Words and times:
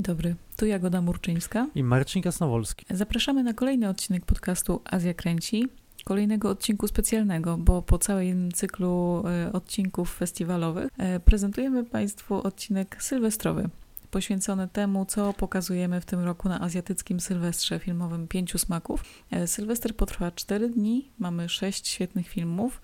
Dzień 0.00 0.04
dobry, 0.04 0.34
tu 0.56 0.66
Jagoda 0.66 1.00
Murczyńska 1.00 1.66
i 1.74 1.82
Marcin 1.82 2.22
Kasnowolski. 2.22 2.86
Zapraszamy 2.90 3.42
na 3.42 3.54
kolejny 3.54 3.88
odcinek 3.88 4.24
podcastu 4.24 4.80
Azja 4.84 5.14
Kręci, 5.14 5.68
kolejnego 6.04 6.50
odcinku 6.50 6.88
specjalnego, 6.88 7.56
bo 7.56 7.82
po 7.82 7.98
całym 7.98 8.52
cyklu 8.52 9.22
e, 9.26 9.52
odcinków 9.52 10.14
festiwalowych 10.14 10.88
e, 10.98 11.20
prezentujemy 11.20 11.84
Państwu 11.84 12.34
odcinek 12.34 13.02
sylwestrowy, 13.02 13.68
poświęcony 14.10 14.68
temu, 14.68 15.04
co 15.04 15.32
pokazujemy 15.32 16.00
w 16.00 16.04
tym 16.04 16.20
roku 16.20 16.48
na 16.48 16.60
azjatyckim 16.60 17.20
sylwestrze 17.20 17.78
filmowym 17.78 18.28
Pięciu 18.28 18.58
Smaków. 18.58 19.04
E, 19.30 19.46
Sylwester 19.46 19.96
potrwa 19.96 20.30
4 20.30 20.68
dni, 20.68 21.10
mamy 21.18 21.48
6 21.48 21.88
świetnych 21.88 22.28
filmów. 22.28 22.80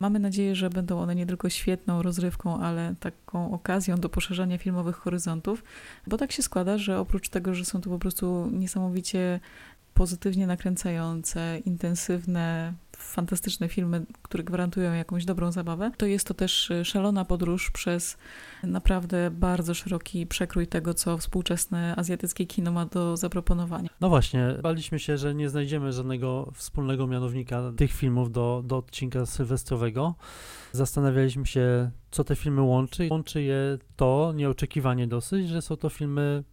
Mamy 0.00 0.18
nadzieję, 0.18 0.54
że 0.54 0.70
będą 0.70 1.00
one 1.00 1.14
nie 1.14 1.26
tylko 1.26 1.50
świetną 1.50 2.02
rozrywką, 2.02 2.60
ale 2.60 2.94
taką 3.00 3.52
okazją 3.52 3.96
do 3.96 4.08
poszerzania 4.08 4.58
filmowych 4.58 4.96
horyzontów, 4.96 5.64
bo 6.06 6.16
tak 6.16 6.32
się 6.32 6.42
składa, 6.42 6.78
że 6.78 7.00
oprócz 7.00 7.28
tego, 7.28 7.54
że 7.54 7.64
są 7.64 7.80
to 7.80 7.90
po 7.90 7.98
prostu 7.98 8.50
niesamowicie 8.52 9.40
pozytywnie 9.94 10.46
nakręcające, 10.46 11.58
intensywne, 11.64 12.72
fantastyczne 12.98 13.68
filmy, 13.68 14.06
które 14.22 14.44
gwarantują 14.44 14.92
jakąś 14.92 15.24
dobrą 15.24 15.52
zabawę, 15.52 15.90
to 15.96 16.06
jest 16.06 16.26
to 16.26 16.34
też 16.34 16.70
y, 16.70 16.84
szalona 16.84 17.24
podróż 17.24 17.70
przez 17.70 18.16
naprawdę 18.62 19.30
bardzo 19.30 19.74
szeroki 19.74 20.26
przekrój 20.26 20.66
tego, 20.66 20.94
co 20.94 21.18
współczesne 21.18 21.94
azjatyckie 21.96 22.46
kino 22.46 22.72
ma 22.72 22.86
do 22.86 23.16
zaproponowania. 23.16 23.88
No 24.00 24.08
właśnie, 24.08 24.54
baliśmy 24.62 24.98
się, 24.98 25.18
że 25.18 25.34
nie 25.34 25.48
znajdziemy 25.48 25.92
żadnego 25.92 26.52
wspólnego 26.54 27.06
mianownika 27.06 27.72
tych 27.76 27.92
filmów 27.92 28.32
do, 28.32 28.62
do 28.64 28.76
odcinka 28.76 29.26
sylwestrowego. 29.26 30.14
Zastanawialiśmy 30.72 31.46
się, 31.46 31.90
co 32.10 32.24
te 32.24 32.36
filmy 32.36 32.62
łączy. 32.62 33.08
Łączy 33.10 33.42
je 33.42 33.78
to 33.96 34.32
nieoczekiwanie 34.34 35.06
dosyć, 35.06 35.48
że 35.48 35.62
są 35.62 35.76
to 35.76 35.88
filmy 35.88 36.44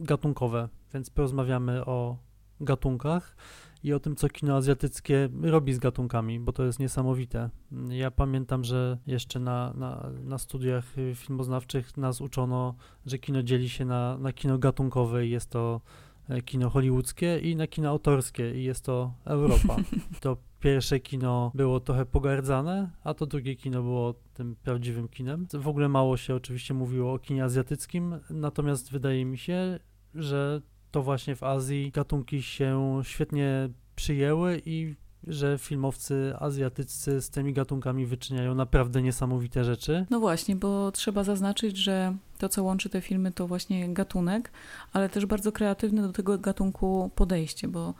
gatunkowe, 0.00 0.68
więc 0.94 1.10
porozmawiamy 1.10 1.84
o 1.84 2.16
gatunkach 2.60 3.36
i 3.82 3.92
o 3.92 4.00
tym, 4.00 4.16
co 4.16 4.28
kino 4.28 4.56
azjatyckie 4.56 5.28
robi 5.42 5.72
z 5.72 5.78
gatunkami, 5.78 6.40
bo 6.40 6.52
to 6.52 6.64
jest 6.64 6.78
niesamowite. 6.78 7.50
Ja 7.88 8.10
pamiętam, 8.10 8.64
że 8.64 8.98
jeszcze 9.06 9.40
na, 9.40 9.72
na, 9.76 10.10
na 10.24 10.38
studiach 10.38 10.84
filmoznawczych 11.14 11.96
nas 11.96 12.20
uczono, 12.20 12.74
że 13.06 13.18
kino 13.18 13.42
dzieli 13.42 13.68
się 13.68 13.84
na, 13.84 14.18
na 14.18 14.32
kino 14.32 14.58
gatunkowe 14.58 15.26
i 15.26 15.30
jest 15.30 15.50
to 15.50 15.80
e, 16.28 16.42
kino 16.42 16.70
hollywoodzkie 16.70 17.38
i 17.38 17.56
na 17.56 17.66
kino 17.66 17.88
autorskie 17.88 18.54
i 18.54 18.64
jest 18.64 18.84
to 18.84 19.12
Europa. 19.24 19.76
To 20.20 20.36
pierwsze 20.60 21.00
kino 21.00 21.52
było 21.54 21.80
trochę 21.80 22.06
pogardzane, 22.06 22.90
a 23.04 23.14
to 23.14 23.26
drugie 23.26 23.56
kino 23.56 23.82
było 23.82 24.14
tym 24.34 24.56
prawdziwym 24.56 25.08
kinem. 25.08 25.46
W 25.52 25.68
ogóle 25.68 25.88
mało 25.88 26.16
się 26.16 26.34
oczywiście 26.34 26.74
mówiło 26.74 27.12
o 27.12 27.18
kinie 27.18 27.44
azjatyckim, 27.44 28.20
natomiast 28.30 28.92
wydaje 28.92 29.24
mi 29.24 29.38
się, 29.38 29.78
że 30.14 30.62
to 30.92 31.02
właśnie 31.02 31.36
w 31.36 31.42
Azji 31.42 31.90
gatunki 31.90 32.42
się 32.42 33.00
świetnie 33.04 33.68
przyjęły 33.96 34.62
i 34.66 34.94
że 35.26 35.58
filmowcy 35.58 36.34
azjatyccy 36.38 37.20
z 37.20 37.30
tymi 37.30 37.52
gatunkami 37.52 38.06
wyczyniają 38.06 38.54
naprawdę 38.54 39.02
niesamowite 39.02 39.64
rzeczy. 39.64 40.06
No 40.10 40.20
właśnie, 40.20 40.56
bo 40.56 40.92
trzeba 40.92 41.24
zaznaczyć, 41.24 41.76
że 41.76 42.16
to, 42.38 42.48
co 42.48 42.62
łączy 42.62 42.88
te 42.88 43.00
filmy, 43.00 43.32
to 43.32 43.46
właśnie 43.46 43.94
gatunek, 43.94 44.50
ale 44.92 45.08
też 45.08 45.26
bardzo 45.26 45.52
kreatywne 45.52 46.02
do 46.02 46.12
tego 46.12 46.38
gatunku 46.38 47.10
podejście, 47.14 47.68
bo 47.68 47.94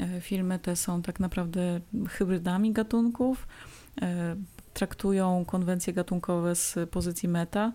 e, 0.00 0.20
filmy 0.20 0.58
te 0.58 0.76
są 0.76 1.02
tak 1.02 1.20
naprawdę 1.20 1.80
hybrydami 2.08 2.72
gatunków, 2.72 3.46
e, 4.02 4.36
traktują 4.74 5.44
konwencje 5.44 5.92
gatunkowe 5.92 6.54
z 6.54 6.76
pozycji 6.90 7.28
meta. 7.28 7.72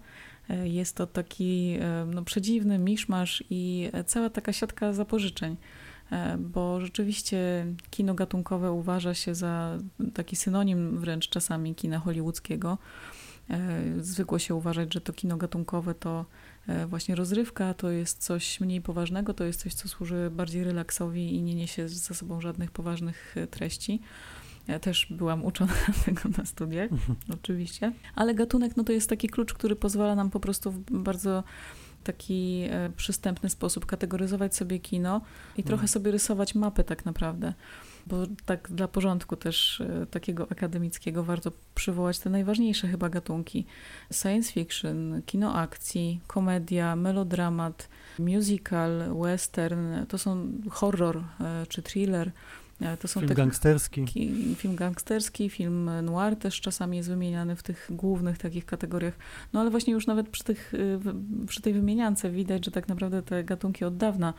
E, 0.50 0.68
jest 0.68 0.96
to 0.96 1.08
taki 1.08 1.78
no, 2.08 2.24
przedziwny 2.24 2.80
miszmasz 2.80 3.44
i 3.50 3.90
cała 4.06 4.30
taka 4.30 4.54
siatka 4.54 4.94
zapożyczeń. 4.94 5.58
E, 6.14 6.38
bo 6.38 6.82
rzeczywiście 6.82 7.66
kino 7.90 8.14
gatunkowe 8.14 8.72
uważa 8.72 9.14
się 9.14 9.36
za 9.36 9.78
taki 10.14 10.36
synonim 10.36 10.98
wręcz 11.00 11.30
czasami 11.30 11.76
kina 11.76 12.00
hollywoodzkiego. 12.00 12.78
E, 13.50 13.82
zwykło 14.00 14.40
się 14.40 14.56
uważać, 14.56 14.94
że 14.94 15.02
to 15.02 15.14
kino 15.14 15.38
gatunkowe 15.38 15.96
to 15.96 16.26
e, 16.68 16.88
właśnie 16.88 17.16
rozrywka, 17.16 17.74
to 17.74 17.90
jest 17.92 18.24
coś 18.24 18.60
mniej 18.60 18.82
poważnego, 18.82 19.34
to 19.34 19.44
jest 19.44 19.60
coś, 19.60 19.74
co 19.74 19.88
służy 19.88 20.30
bardziej 20.32 20.64
relaksowi 20.64 21.36
i 21.36 21.42
nie 21.42 21.56
niesie 21.56 21.90
ze 21.90 22.16
sobą 22.16 22.42
żadnych 22.42 22.72
poważnych 22.72 23.36
treści. 23.52 24.02
Ja 24.68 24.80
też 24.80 25.08
byłam 25.10 25.46
uczona 25.46 25.74
tego 26.06 26.22
na 26.38 26.46
studiach, 26.46 26.92
mhm. 26.92 27.16
oczywiście. 27.34 27.92
Ale 28.16 28.36
gatunek 28.36 28.78
no 28.78 28.84
to 28.84 28.92
jest 28.92 29.10
taki 29.10 29.30
klucz, 29.30 29.54
który 29.54 29.76
pozwala 29.76 30.16
nam 30.16 30.30
po 30.30 30.40
prostu 30.40 30.72
w 30.72 30.80
bardzo 30.92 31.44
taki 32.04 32.64
e, 32.70 32.90
przystępny 32.96 33.50
sposób 33.50 33.86
kategoryzować 33.86 34.56
sobie 34.56 34.80
kino 34.80 35.22
i 35.48 35.62
mhm. 35.62 35.64
trochę 35.68 35.88
sobie 35.88 36.12
rysować 36.12 36.56
mapy 36.56 36.84
tak 36.84 37.06
naprawdę. 37.06 37.54
Bo 38.08 38.18
tak 38.46 38.72
dla 38.72 38.88
porządku 38.88 39.36
też 39.36 39.82
e, 39.82 40.06
takiego 40.06 40.48
akademickiego 40.52 41.24
warto 41.24 41.52
przywołać 41.76 42.20
te 42.20 42.30
najważniejsze 42.30 42.88
chyba 42.88 43.10
gatunki. 43.10 43.66
Science 44.12 44.52
fiction, 44.52 45.22
kino 45.26 45.56
akcji, 45.56 46.20
komedia, 46.28 46.96
melodramat, 46.96 47.90
musical, 48.20 49.04
western, 49.22 50.06
to 50.08 50.18
są 50.18 50.52
horror 50.70 51.18
e, 51.18 51.66
czy 51.70 51.82
thriller. 51.82 52.32
To 53.00 53.08
są 53.08 53.20
film 53.20 53.30
te, 53.30 53.36
gangsterski. 53.36 54.08
Film 54.56 54.76
gangsterski, 54.76 55.50
film 55.50 55.90
noir 56.04 56.36
też 56.36 56.62
czasami 56.62 56.98
jest 56.98 57.10
wymieniany 57.10 57.56
w 57.56 57.64
tych 57.64 57.88
głównych 57.90 58.38
takich 58.38 58.66
kategoriach. 58.66 59.14
No 59.54 59.60
ale 59.60 59.70
właśnie 59.70 59.94
już 59.94 60.08
nawet 60.08 60.30
przy, 60.30 60.44
tych, 60.44 60.74
y, 60.74 61.00
przy 61.48 61.62
tej 61.62 61.74
wymieniance 61.74 62.32
widać, 62.32 62.66
że 62.66 62.72
tak 62.72 62.88
naprawdę 62.88 63.22
te 63.22 63.44
gatunki 63.44 63.86
od 63.86 63.98
dawna 63.98 64.34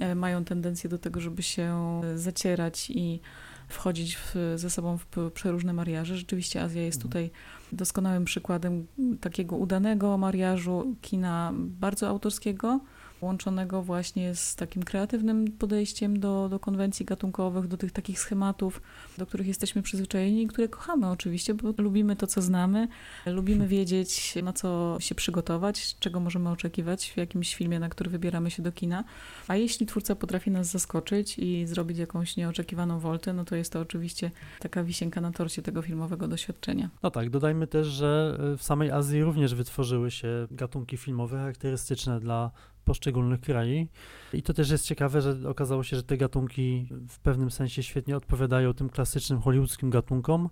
e, 0.00 0.14
mają 0.14 0.44
tendencję 0.44 0.90
do 0.90 0.98
tego, 0.98 1.20
żeby 1.20 1.42
się 1.42 2.00
zacierać 2.16 2.90
i 2.90 3.20
wchodzić 3.68 4.16
w, 4.16 4.34
ze 4.56 4.70
sobą 4.70 4.98
w 4.98 5.30
przeróżne 5.30 5.72
mariaże. 5.72 6.16
Rzeczywiście 6.16 6.62
Azja 6.62 6.82
jest 6.82 7.04
mhm. 7.04 7.10
tutaj 7.10 7.30
doskonałym 7.72 8.24
przykładem 8.24 8.86
takiego 9.20 9.56
udanego 9.56 10.18
mariażu 10.18 10.96
kina 11.00 11.52
bardzo 11.56 12.08
autorskiego, 12.08 12.80
łączonego 13.24 13.82
właśnie 13.82 14.34
z 14.34 14.56
takim 14.56 14.82
kreatywnym 14.82 15.52
podejściem 15.52 16.20
do, 16.20 16.48
do 16.48 16.58
konwencji 16.58 17.06
gatunkowych, 17.06 17.68
do 17.68 17.76
tych 17.76 17.92
takich 17.92 18.20
schematów, 18.20 18.82
do 19.18 19.26
których 19.26 19.46
jesteśmy 19.46 19.82
przyzwyczajeni 19.82 20.42
i 20.42 20.46
które 20.46 20.68
kochamy 20.68 21.10
oczywiście, 21.10 21.54
bo 21.54 21.74
lubimy 21.78 22.16
to, 22.16 22.26
co 22.26 22.42
znamy, 22.42 22.88
lubimy 23.26 23.68
wiedzieć, 23.68 24.34
na 24.42 24.52
co 24.52 24.96
się 25.00 25.14
przygotować, 25.14 25.96
czego 25.98 26.20
możemy 26.20 26.50
oczekiwać 26.50 27.10
w 27.10 27.16
jakimś 27.16 27.54
filmie, 27.54 27.80
na 27.80 27.88
który 27.88 28.10
wybieramy 28.10 28.50
się 28.50 28.62
do 28.62 28.72
kina. 28.72 29.04
A 29.48 29.56
jeśli 29.56 29.86
twórca 29.86 30.16
potrafi 30.16 30.50
nas 30.50 30.70
zaskoczyć 30.70 31.38
i 31.38 31.66
zrobić 31.66 31.98
jakąś 31.98 32.36
nieoczekiwaną 32.36 32.98
woltę, 32.98 33.32
no 33.32 33.44
to 33.44 33.56
jest 33.56 33.72
to 33.72 33.80
oczywiście 33.80 34.30
taka 34.60 34.84
wisienka 34.84 35.20
na 35.20 35.32
torcie 35.32 35.62
tego 35.62 35.82
filmowego 35.82 36.28
doświadczenia. 36.28 36.90
No 37.02 37.10
tak, 37.10 37.30
dodajmy 37.30 37.66
też, 37.66 37.86
że 37.86 38.38
w 38.58 38.62
samej 38.62 38.90
Azji 38.90 39.22
również 39.22 39.54
wytworzyły 39.54 40.10
się 40.10 40.46
gatunki 40.50 40.96
filmowe 40.96 41.36
charakterystyczne 41.36 42.20
dla 42.20 42.50
poszczególnych 42.84 43.40
krajów. 43.40 43.88
I 44.32 44.42
to 44.42 44.54
też 44.54 44.70
jest 44.70 44.86
ciekawe, 44.86 45.22
że 45.22 45.48
okazało 45.48 45.82
się, 45.82 45.96
że 45.96 46.02
te 46.02 46.16
gatunki 46.16 46.88
w 47.08 47.18
pewnym 47.18 47.50
sensie 47.50 47.82
świetnie 47.82 48.16
odpowiadają 48.16 48.74
tym 48.74 48.88
klasycznym 48.88 49.40
hollywoodzkim 49.40 49.90
gatunkom 49.90 50.48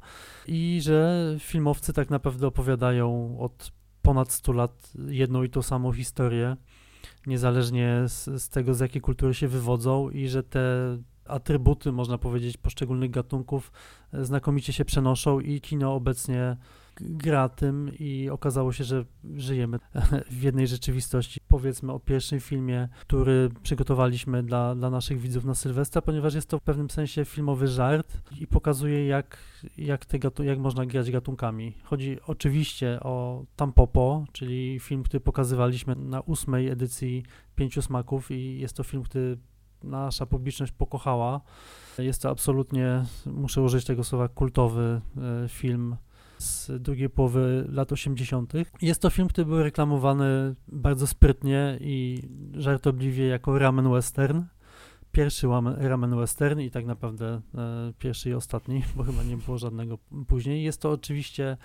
i 0.47 0.81
że 0.82 1.34
filmowcy 1.38 1.93
tak 1.93 2.10
naprawdę 2.10 2.47
opowiadają 2.47 3.37
od 3.41 3.72
ponad 4.03 4.32
100 4.32 4.53
lat 4.53 4.93
jedną 5.09 5.43
i 5.43 5.50
tą 5.50 5.62
samą 5.62 5.93
historię, 5.93 6.56
niezależnie 7.26 8.02
z, 8.06 8.43
z 8.43 8.49
tego, 8.49 8.75
z 8.75 8.81
jakiej 8.81 9.02
kultury 9.02 9.35
się 9.35 9.49
wywodzą 9.49 10.11
i 10.11 10.28
że 10.28 10.43
te 10.43 10.99
atrybuty, 11.25 11.93
można 11.93 12.19
powiedzieć, 12.19 12.56
poszczególnych 12.56 13.11
gatunków 13.11 13.73
znakomicie 14.12 14.73
się 14.73 14.85
przenoszą 14.85 15.40
i 15.40 15.61
kino 15.61 15.94
obecnie 15.94 16.56
gra 17.00 17.49
tym 17.49 17.91
i 17.99 18.31
okazało 18.31 18.73
się, 18.73 18.85
że 18.85 19.05
żyjemy 19.37 19.79
w 20.31 20.43
jednej 20.43 20.67
rzeczywistości. 20.67 21.41
Powiedzmy 21.49 21.93
o 21.93 22.00
pierwszym 22.00 22.41
filmie, 22.41 22.89
który 23.00 23.49
przygotowaliśmy 23.62 24.43
dla, 24.43 24.75
dla 24.75 24.91
naszych 24.91 25.21
widzów 25.21 25.44
na 25.44 25.55
Sylwestra, 25.55 26.03
ponieważ 26.03 26.35
jest 26.35 26.49
to 26.49 26.59
w 26.59 26.62
pewnym 26.62 26.91
sensie 26.91 27.25
filmowy 27.25 27.69
żart 27.69 28.23
i 28.41 28.47
pokazuje, 28.47 29.06
jak, 29.06 29.39
jak, 29.79 30.06
te 30.06 30.19
jak 30.44 30.59
można 30.59 30.87
grać 30.87 31.11
gatunkami. 31.11 31.75
Chodzi 31.85 32.19
oczywiście 32.27 33.00
o 33.00 33.45
Tampopo, 33.56 34.25
czyli 34.33 34.81
film, 34.81 35.03
który 35.03 35.21
pokazywaliśmy 35.21 35.97
na 35.97 36.21
ósmej 36.21 36.69
edycji 36.69 37.23
Pięciu 37.56 37.83
Smaków 37.83 38.31
i 38.31 38.59
jest 38.59 38.77
to 38.77 38.83
film, 38.83 39.03
który 39.03 39.38
nasza 39.85 40.27
publiczność 40.27 40.73
pokochała. 40.73 41.41
Jest 41.99 42.23
to 42.23 42.31
absolutnie, 42.31 43.05
muszę 43.27 43.62
użyć 43.62 43.85
tego 43.85 44.05
słowa, 44.05 44.29
kultowy 44.29 45.00
e, 45.45 45.49
film 45.49 45.97
z 46.43 46.83
drugiej 46.83 47.11
połowy 47.11 47.67
lat 47.69 47.93
80. 47.93 48.53
Jest 48.83 49.03
to 49.03 49.11
film, 49.11 49.29
który 49.29 49.44
był 49.44 49.62
reklamowany 49.62 50.55
bardzo 50.69 51.06
sprytnie 51.06 51.79
i 51.81 52.23
żartobliwie 52.55 53.27
jako 53.27 53.59
ramen 53.59 53.93
western. 53.93 54.43
Pierwszy 55.12 55.47
ramen 55.77 56.17
western 56.17 56.61
i 56.61 56.71
tak 56.71 56.87
naprawdę 56.87 57.41
e, 57.55 57.93
pierwszy 57.99 58.31
i 58.31 58.35
ostatni, 58.35 58.83
bo 58.97 59.05
chyba 59.05 59.23
nie 59.23 59.37
było 59.37 59.59
żadnego 59.59 59.99
później. 60.29 60.62
Jest 60.62 60.81
to 60.81 60.91
oczywiście 60.91 61.56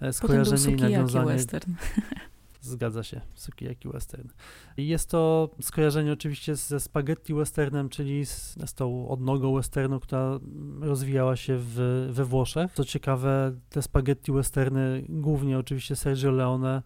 e, 0.00 0.12
skojarzenie 0.12 0.76
i 0.76 0.80
nawiązanie. 0.80 1.26
western. 1.26 1.72
zgadza 2.66 3.02
się, 3.02 3.20
sukiyaki 3.34 3.88
western. 3.88 4.28
Jest 4.76 5.10
to 5.10 5.50
skojarzenie 5.60 6.12
oczywiście 6.12 6.56
ze 6.56 6.80
spaghetti 6.80 7.34
westernem, 7.34 7.88
czyli 7.88 8.26
z, 8.26 8.56
z 8.66 8.74
tą 8.74 9.08
odnogą 9.08 9.54
westernu, 9.54 10.00
która 10.00 10.40
rozwijała 10.80 11.36
się 11.36 11.56
w, 11.58 12.08
we 12.10 12.24
Włoszech. 12.24 12.72
Co 12.72 12.84
ciekawe, 12.84 13.52
te 13.68 13.82
spaghetti 13.82 14.32
westerny, 14.32 15.04
głównie 15.08 15.58
oczywiście 15.58 15.96
Sergio 15.96 16.30
Leone, 16.30 16.82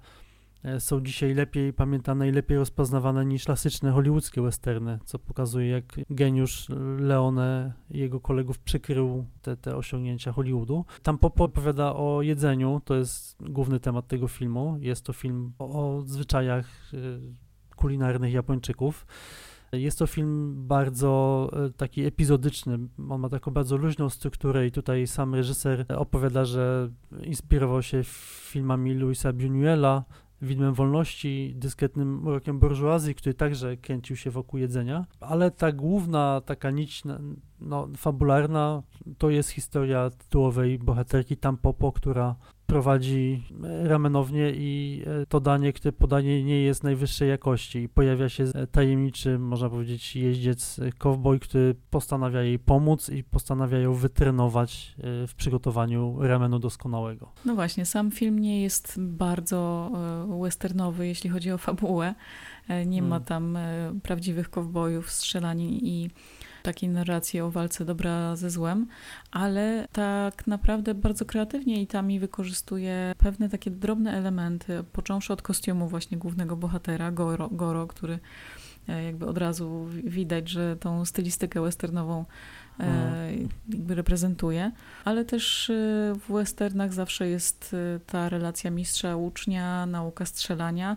są 0.79 1.01
dzisiaj 1.01 1.35
lepiej 1.35 1.73
pamiętane 1.73 2.29
i 2.29 2.33
lepiej 2.33 2.59
rozpoznawane 2.59 3.27
niż 3.27 3.45
klasyczne 3.45 3.91
hollywoodzkie 3.93 4.43
westerny, 4.43 4.99
co 5.05 5.19
pokazuje, 5.19 5.69
jak 5.69 5.85
geniusz 6.11 6.67
Leone 6.99 7.73
i 7.91 7.99
jego 7.99 8.21
kolegów 8.21 8.59
przykrył 8.59 9.27
te, 9.43 9.57
te 9.57 9.77
osiągnięcia 9.77 10.33
Hollywoodu. 10.33 10.85
Tam 11.03 11.19
Popo 11.19 11.45
opowiada 11.45 11.95
o 11.95 12.23
jedzeniu, 12.23 12.81
to 12.85 12.95
jest 12.95 13.37
główny 13.41 13.81
temat 13.81 14.09
tego 14.09 14.29
filmu. 14.29 14.79
Jest 14.81 15.05
to 15.05 15.13
film 15.13 15.53
o, 15.59 15.97
o 15.97 16.03
zwyczajach 16.03 16.67
e, 16.95 16.97
kulinarnych 17.77 18.33
Japończyków. 18.33 19.07
Jest 19.73 19.99
to 19.99 20.07
film 20.07 20.55
bardzo 20.67 21.51
e, 21.53 21.71
taki 21.71 22.05
epizodyczny. 22.05 22.79
On 23.11 23.21
ma 23.21 23.29
taką 23.29 23.51
bardzo 23.51 23.77
luźną 23.77 24.11
strukturę 24.11 24.67
i 24.67 24.73
tutaj 24.73 25.07
sam 25.07 25.35
reżyser 25.35 25.85
opowiada, 25.89 26.45
że 26.45 26.91
inspirował 27.23 27.83
się 27.83 28.01
filmami 28.05 28.95
Luisa 28.95 29.33
Buñuela, 29.33 30.03
widmem 30.43 30.75
wolności, 30.75 31.55
dyskretnym 31.57 32.27
urokiem 32.27 32.59
burżuazji, 32.59 33.15
który 33.15 33.35
także 33.35 33.77
kręcił 33.77 34.17
się 34.17 34.31
wokół 34.31 34.61
jedzenia, 34.61 35.07
ale 35.21 35.51
ta 35.51 35.73
główna 35.73 36.41
taka 36.47 36.71
nić 36.71 37.03
no, 37.61 37.89
fabularna 37.97 38.83
to 39.19 39.31
jest 39.31 39.51
historia 39.51 40.11
tytułowej 40.11 40.79
bohaterki 40.79 41.37
Tampopo, 41.37 41.93
która 41.93 42.37
prowadzi 42.71 43.43
ramenownię 43.83 44.51
i 44.51 45.03
e, 45.07 45.27
to 45.27 45.41
danie, 45.41 45.73
które 45.73 45.93
podanie 45.93 46.45
nie 46.45 46.63
jest 46.63 46.85
najwyższej 46.85 47.29
jakości 47.29 47.79
i 47.79 47.89
pojawia 47.89 48.29
się 48.29 48.45
e, 48.45 48.67
tajemniczy, 48.67 49.39
można 49.39 49.71
powiedzieć, 49.71 50.17
jeździec, 50.17 50.79
e, 50.79 50.93
cowboy, 50.93 51.39
który 51.39 51.75
postanawia 51.91 52.43
jej 52.43 52.59
pomóc 52.59 53.09
i 53.09 53.25
postanawia 53.25 53.79
ją 53.79 53.95
wytrenować 53.95 54.95
w 55.29 55.35
przygotowaniu 55.37 56.17
ramenu 56.21 56.59
doskonałego. 56.59 57.33
No 57.45 57.55
właśnie, 57.55 57.87
sam 57.87 58.11
film 58.11 58.39
nie 58.39 58.63
jest 58.63 59.01
bardzo 59.01 59.91
westernowy, 60.43 61.07
jeśli 61.07 61.31
chodzi 61.31 61.53
o 61.53 61.59
fabułę. 61.59 62.15
Nie 62.87 63.03
ma 63.03 63.09
hmm. 63.09 63.25
tam 63.25 63.59
prawdziwych 64.03 64.51
kowbojów, 64.51 65.11
strzelanin 65.11 65.71
i 65.71 66.11
takiej 66.63 66.89
narracji 66.89 67.41
o 67.41 67.51
walce 67.51 67.85
dobra 67.85 68.37
ze 68.37 68.51
złem, 68.51 68.87
ale 69.31 69.89
tak 69.93 70.47
naprawdę 70.47 70.95
bardzo 70.95 71.25
kreatywnie 71.25 71.83
i 71.83 71.87
tam 71.87 72.11
wykorzystuje 72.19 73.15
pewne 73.19 73.49
takie 73.49 73.71
drobne 73.71 74.13
elementy, 74.13 74.85
począwszy 74.93 75.33
od 75.33 75.43
kostiumu 75.43 75.89
właśnie 75.89 76.19
głównego 76.19 76.57
bohatera, 76.57 77.11
Goro, 77.11 77.49
Goro 77.49 77.87
który 77.87 78.19
e, 78.89 79.05
jakby 79.05 79.27
od 79.27 79.39
razu 79.39 79.87
widać, 80.05 80.49
że 80.49 80.77
tą 80.77 81.05
stylistykę 81.05 81.63
westernową 81.63 82.25
e, 82.81 82.83
mhm. 82.85 83.49
jakby 83.69 83.95
reprezentuje, 83.95 84.73
ale 85.05 85.25
też 85.25 85.71
e, 85.71 85.75
w 86.29 86.33
westernach 86.33 86.93
zawsze 86.93 87.29
jest 87.29 87.77
ta 88.07 88.29
relacja 88.29 88.71
mistrza 88.71 89.17
ucznia, 89.17 89.87
nauka 89.87 90.27
strzelania, 90.27 90.97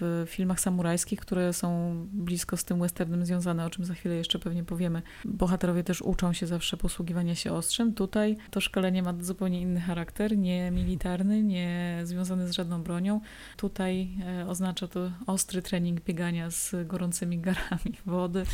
w 0.00 0.24
filmach 0.26 0.60
samurajskich, 0.60 1.20
które 1.20 1.52
są 1.52 1.96
blisko 2.12 2.56
z 2.56 2.64
tym 2.64 2.80
westernem 2.80 3.26
związane, 3.26 3.66
o 3.66 3.70
czym 3.70 3.84
za 3.84 3.94
chwilę 3.94 4.14
jeszcze 4.14 4.38
pewnie 4.38 4.64
powiemy. 4.64 5.02
Bohaterowie 5.24 5.84
też 5.84 6.02
uczą 6.02 6.32
się 6.32 6.46
zawsze 6.46 6.76
posługiwania 6.76 7.34
się 7.34 7.52
ostrzem. 7.52 7.94
Tutaj 7.94 8.36
to 8.50 8.60
szkolenie 8.60 9.02
ma 9.02 9.14
zupełnie 9.20 9.60
inny 9.60 9.80
charakter, 9.80 10.38
nie 10.38 10.70
militarny, 10.70 11.42
nie 11.42 12.00
związany 12.04 12.48
z 12.48 12.52
żadną 12.52 12.82
bronią. 12.82 13.20
Tutaj 13.56 14.08
e, 14.26 14.48
oznacza 14.48 14.88
to 14.88 15.10
ostry 15.26 15.62
trening 15.62 16.00
biegania 16.00 16.50
z 16.50 16.74
gorącymi 16.86 17.38
garami 17.38 17.98
wody 18.06 18.44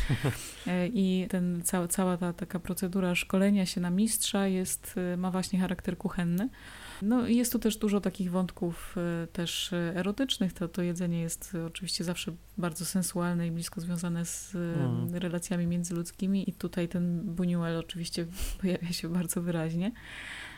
e, 0.67 0.87
i 0.87 1.27
ten, 1.29 1.61
cała, 1.63 1.87
cała 1.87 2.17
ta 2.17 2.33
taka 2.33 2.59
procedura 2.59 3.15
szkolenia 3.15 3.65
się 3.65 3.81
na 3.81 3.89
mistrza 3.89 4.47
jest, 4.47 4.95
e, 5.13 5.17
ma 5.17 5.31
właśnie 5.31 5.59
charakter 5.59 5.97
kuchenny. 5.97 6.49
No 7.01 7.27
jest 7.27 7.51
tu 7.51 7.59
też 7.59 7.77
dużo 7.77 8.01
takich 8.01 8.31
wątków 8.31 8.95
też 9.33 9.73
erotycznych. 9.73 10.53
To, 10.53 10.67
to 10.67 10.81
jedzenie 10.81 11.21
jest 11.21 11.36
oczywiście 11.67 12.03
zawsze 12.03 12.31
bardzo 12.57 12.85
sensualne 12.85 13.47
i 13.47 13.51
blisko 13.51 13.81
związane 13.81 14.25
z 14.25 14.55
mm. 14.55 15.15
relacjami 15.15 15.67
międzyludzkimi 15.67 16.49
i 16.49 16.53
tutaj 16.53 16.87
ten 16.87 17.35
Buñuel 17.35 17.79
oczywiście 17.79 18.25
pojawia 18.61 18.91
się 18.91 19.09
bardzo 19.09 19.41
wyraźnie. 19.41 19.91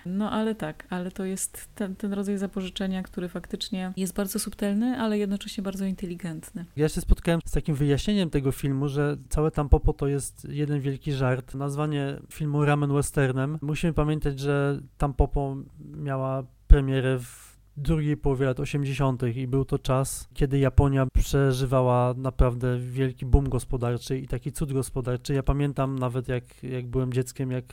No 0.05 0.31
ale 0.31 0.55
tak, 0.55 0.87
ale 0.89 1.11
to 1.11 1.25
jest 1.25 1.69
ten, 1.75 1.95
ten 1.95 2.13
rodzaj 2.13 2.37
zapożyczenia, 2.37 3.03
który 3.03 3.29
faktycznie 3.29 3.93
jest 3.97 4.13
bardzo 4.13 4.39
subtelny, 4.39 4.97
ale 4.99 5.17
jednocześnie 5.17 5.63
bardzo 5.63 5.85
inteligentny. 5.85 6.65
Ja 6.75 6.89
się 6.89 7.01
spotkałem 7.01 7.39
z 7.45 7.51
takim 7.51 7.75
wyjaśnieniem 7.75 8.29
tego 8.29 8.51
filmu, 8.51 8.87
że 8.87 9.17
całe 9.29 9.51
Tampopo 9.51 9.93
to 9.93 10.07
jest 10.07 10.47
jeden 10.49 10.81
wielki 10.81 11.11
żart. 11.13 11.55
Nazwanie 11.55 12.19
filmu 12.29 12.65
Ramen 12.65 12.93
Westernem. 12.93 13.59
Musimy 13.61 13.93
pamiętać, 13.93 14.39
że 14.39 14.81
Tampopo 14.97 15.57
miała 15.79 16.43
premierę 16.67 17.19
w 17.19 17.48
drugiej 17.79 18.17
połowie 18.17 18.45
lat 18.45 18.59
80. 18.59 19.23
i 19.35 19.47
był 19.47 19.65
to 19.65 19.79
czas, 19.79 20.27
kiedy 20.33 20.59
Japonia 20.59 21.07
przeżywała 21.13 22.13
naprawdę 22.17 22.79
wielki 22.79 23.25
boom 23.25 23.49
gospodarczy 23.49 24.19
i 24.19 24.27
taki 24.27 24.51
cud 24.51 24.73
gospodarczy. 24.73 25.33
Ja 25.33 25.43
pamiętam 25.43 25.99
nawet 25.99 26.27
jak, 26.27 26.63
jak 26.63 26.87
byłem 26.87 27.13
dzieckiem, 27.13 27.51
jak 27.51 27.65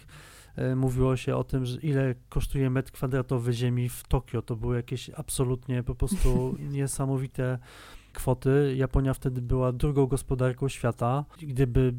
E, 0.56 0.76
mówiło 0.76 1.16
się 1.16 1.36
o 1.36 1.44
tym, 1.44 1.66
że 1.66 1.80
ile 1.80 2.14
kosztuje 2.28 2.70
metr 2.70 2.92
kwadratowy 2.92 3.52
ziemi 3.52 3.88
w 3.88 4.02
Tokio. 4.08 4.42
To 4.42 4.56
były 4.56 4.76
jakieś 4.76 5.10
absolutnie 5.10 5.82
po 5.82 5.94
prostu 5.94 6.56
niesamowite 6.76 7.58
kwoty. 8.12 8.74
Japonia 8.76 9.14
wtedy 9.14 9.42
była 9.42 9.72
drugą 9.72 10.06
gospodarką 10.06 10.68
świata. 10.68 11.24
Gdyby 11.38 11.94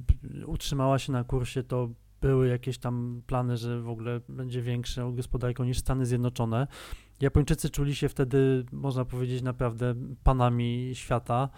utrzymała 0.46 1.00
się 1.00 1.12
na 1.12 1.24
kursie, 1.24 1.64
to 1.64 1.90
były 2.22 2.48
jakieś 2.48 2.78
tam 2.78 3.22
plany, 3.28 3.58
że 3.58 3.82
w 3.82 3.90
ogóle 3.90 4.22
będzie 4.30 4.62
większą 4.62 5.16
gospodarką 5.16 5.64
niż 5.64 5.78
Stany 5.78 6.06
Zjednoczone. 6.06 6.68
Japończycy 7.22 7.70
czuli 7.70 7.96
się 7.96 8.10
wtedy, 8.10 8.66
można 8.72 9.06
powiedzieć, 9.06 9.42
naprawdę 9.42 9.96
panami 10.24 10.92
świata. 10.94 11.50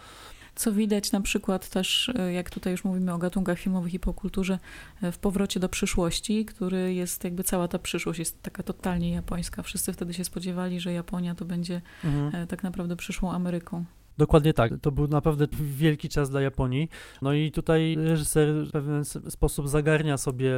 Co 0.56 0.72
widać 0.72 1.12
na 1.12 1.22
przykład 1.22 1.70
też, 1.70 2.12
e, 2.16 2.34
jak 2.34 2.50
tutaj 2.50 2.72
już 2.72 2.84
mówimy 2.84 3.14
o 3.14 3.18
gatunkach 3.18 3.60
filmowych 3.60 3.94
i 3.94 4.00
kulturze, 4.00 4.60
e, 5.02 5.12
w 5.12 5.18
powrocie 5.18 5.60
do 5.60 5.70
przyszłości, 5.70 6.46
który 6.46 6.94
jest 6.94 7.24
jakby 7.24 7.44
cała 7.44 7.68
ta 7.68 7.80
przyszłość 7.80 8.20
jest 8.20 8.42
taka 8.42 8.64
totalnie 8.64 9.12
japońska. 9.12 9.64
Wszyscy 9.64 9.94
wtedy 9.94 10.14
się 10.14 10.24
spodziewali, 10.24 10.80
że 10.80 10.94
Japonia 10.94 11.36
to 11.36 11.46
będzie 11.46 11.82
mhm. 12.04 12.36
E, 12.44 12.48
tak 12.48 12.64
naprawdę 12.64 12.96
przyszłą 12.96 13.32
Ameryką. 13.32 13.86
Dokładnie 14.20 14.54
tak. 14.54 14.72
To 14.82 14.92
był 14.92 15.08
naprawdę 15.08 15.48
wielki 15.62 16.10
czas 16.10 16.30
dla 16.30 16.42
Japonii. 16.42 16.90
No 17.22 17.34
i 17.34 17.52
tutaj 17.52 17.96
reżyser 17.96 18.48
w 18.68 18.72
pewien 18.72 19.06
sposób 19.06 19.68
zagarnia 19.70 20.18
sobie 20.18 20.52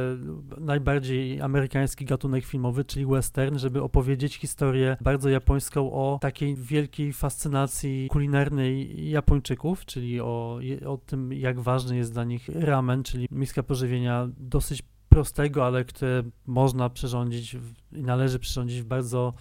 najbardziej 0.60 1.40
amerykański 1.40 2.04
gatunek 2.04 2.44
filmowy, 2.44 2.84
czyli 2.84 3.06
western, 3.06 3.58
żeby 3.58 3.82
opowiedzieć 3.82 4.36
historię 4.36 4.96
bardzo 5.00 5.28
japońską 5.28 5.92
o 5.92 6.18
takiej 6.20 6.56
wielkiej 6.56 7.12
fascynacji 7.12 8.08
kulinarnej 8.10 9.10
Japończyków, 9.10 9.84
czyli 9.84 10.20
o, 10.20 10.60
o 10.86 10.96
tym, 10.96 11.32
jak 11.32 11.60
ważny 11.60 11.96
jest 11.96 12.12
dla 12.12 12.24
nich 12.24 12.48
ramen, 12.54 13.02
czyli 13.02 13.28
miska 13.30 13.62
pożywienia 13.62 14.28
dosyć 14.36 14.82
prostego, 15.08 15.66
ale 15.66 15.84
które 15.84 16.22
można 16.46 16.90
przyrządzić 16.90 17.56
i 17.92 18.02
należy 18.02 18.38
przyrządzić 18.38 18.82
w 18.82 18.84
bardzo 18.84 19.34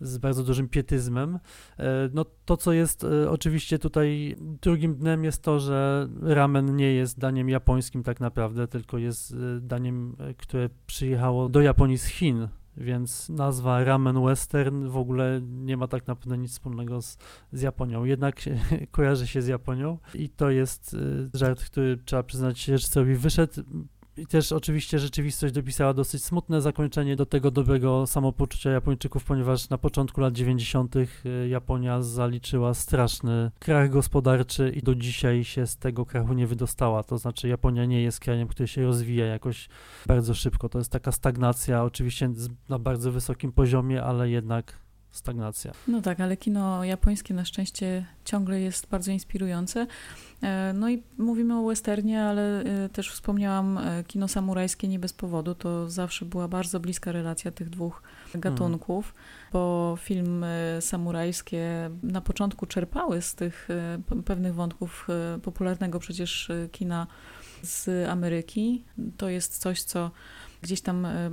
z 0.00 0.18
bardzo 0.18 0.44
dużym 0.44 0.68
pietyzmem. 0.68 1.38
E, 1.78 1.84
no 2.14 2.24
to, 2.44 2.56
co 2.56 2.72
jest 2.72 3.04
e, 3.04 3.30
oczywiście 3.30 3.78
tutaj 3.78 4.36
drugim 4.62 4.94
dnem 4.94 5.24
jest 5.24 5.42
to, 5.42 5.60
że 5.60 6.08
ramen 6.22 6.76
nie 6.76 6.92
jest 6.92 7.18
daniem 7.18 7.48
japońskim 7.48 8.02
tak 8.02 8.20
naprawdę, 8.20 8.68
tylko 8.68 8.98
jest 8.98 9.32
e, 9.32 9.36
daniem, 9.60 10.16
które 10.36 10.68
przyjechało 10.86 11.48
do 11.48 11.60
Japonii 11.60 11.98
z 11.98 12.04
Chin, 12.04 12.48
więc 12.76 13.28
nazwa 13.28 13.84
ramen 13.84 14.24
western 14.24 14.88
w 14.88 14.96
ogóle 14.96 15.40
nie 15.42 15.76
ma 15.76 15.88
tak 15.88 16.06
naprawdę 16.06 16.38
nic 16.38 16.52
wspólnego 16.52 17.02
z, 17.02 17.18
z 17.52 17.62
Japonią. 17.62 18.04
Jednak 18.04 18.40
kojarzy 18.90 19.26
się 19.26 19.42
z 19.42 19.46
Japonią 19.46 19.98
i 20.14 20.28
to 20.28 20.50
jest 20.50 20.96
żart, 21.34 21.64
który 21.64 21.98
trzeba 22.04 22.22
przyznać 22.22 22.68
reżyserowi 22.68 23.14
wyszedł 23.14 23.62
i 24.16 24.26
też 24.26 24.52
oczywiście 24.52 24.98
rzeczywistość 24.98 25.54
dopisała 25.54 25.94
dosyć 25.94 26.24
smutne 26.24 26.60
zakończenie 26.60 27.16
do 27.16 27.26
tego 27.26 27.50
dobrego 27.50 28.06
samopoczucia 28.06 28.70
Japończyków, 28.70 29.24
ponieważ 29.24 29.68
na 29.68 29.78
początku 29.78 30.20
lat 30.20 30.34
90. 30.34 30.96
Y, 30.96 31.08
Japonia 31.48 32.02
zaliczyła 32.02 32.74
straszny 32.74 33.50
krach 33.58 33.90
gospodarczy 33.90 34.70
i 34.70 34.82
do 34.82 34.94
dzisiaj 34.94 35.44
się 35.44 35.66
z 35.66 35.76
tego 35.76 36.06
krachu 36.06 36.32
nie 36.32 36.46
wydostała. 36.46 37.02
To 37.02 37.18
znaczy 37.18 37.48
Japonia 37.48 37.84
nie 37.84 38.02
jest 38.02 38.20
krajem, 38.20 38.48
który 38.48 38.68
się 38.68 38.82
rozwija 38.82 39.26
jakoś 39.26 39.68
bardzo 40.06 40.34
szybko. 40.34 40.68
To 40.68 40.78
jest 40.78 40.92
taka 40.92 41.12
stagnacja, 41.12 41.84
oczywiście 41.84 42.30
na 42.68 42.78
bardzo 42.78 43.12
wysokim 43.12 43.52
poziomie, 43.52 44.02
ale 44.02 44.30
jednak 44.30 44.85
stagnacja. 45.16 45.72
No 45.88 46.00
tak, 46.00 46.20
ale 46.20 46.36
kino 46.36 46.84
japońskie 46.84 47.34
na 47.34 47.44
szczęście 47.44 48.06
ciągle 48.24 48.60
jest 48.60 48.86
bardzo 48.86 49.12
inspirujące. 49.12 49.86
E, 50.42 50.72
no 50.72 50.90
i 50.90 51.02
mówimy 51.18 51.58
o 51.58 51.64
westernie, 51.66 52.22
ale 52.22 52.62
e, 52.62 52.88
też 52.88 53.10
wspomniałam 53.10 53.78
e, 53.78 54.04
kino 54.04 54.28
samurajskie 54.28 54.88
nie 54.88 54.98
bez 54.98 55.12
powodu. 55.12 55.54
To 55.54 55.90
zawsze 55.90 56.24
była 56.24 56.48
bardzo 56.48 56.80
bliska 56.80 57.12
relacja 57.12 57.50
tych 57.50 57.70
dwóch 57.70 58.02
gatunków, 58.34 59.14
bo 59.52 59.94
filmy 60.00 60.78
samurajskie 60.80 61.90
na 62.02 62.20
początku 62.20 62.66
czerpały 62.66 63.22
z 63.22 63.34
tych 63.34 63.68
pewnych 64.24 64.54
wątków 64.54 65.08
popularnego 65.42 65.98
przecież 65.98 66.50
kina 66.72 67.06
z 67.62 68.08
Ameryki. 68.08 68.84
To 69.16 69.28
jest 69.28 69.58
coś, 69.58 69.82
co 69.82 70.10
gdzieś 70.66 70.80
tam 70.80 71.04
e, 71.04 71.30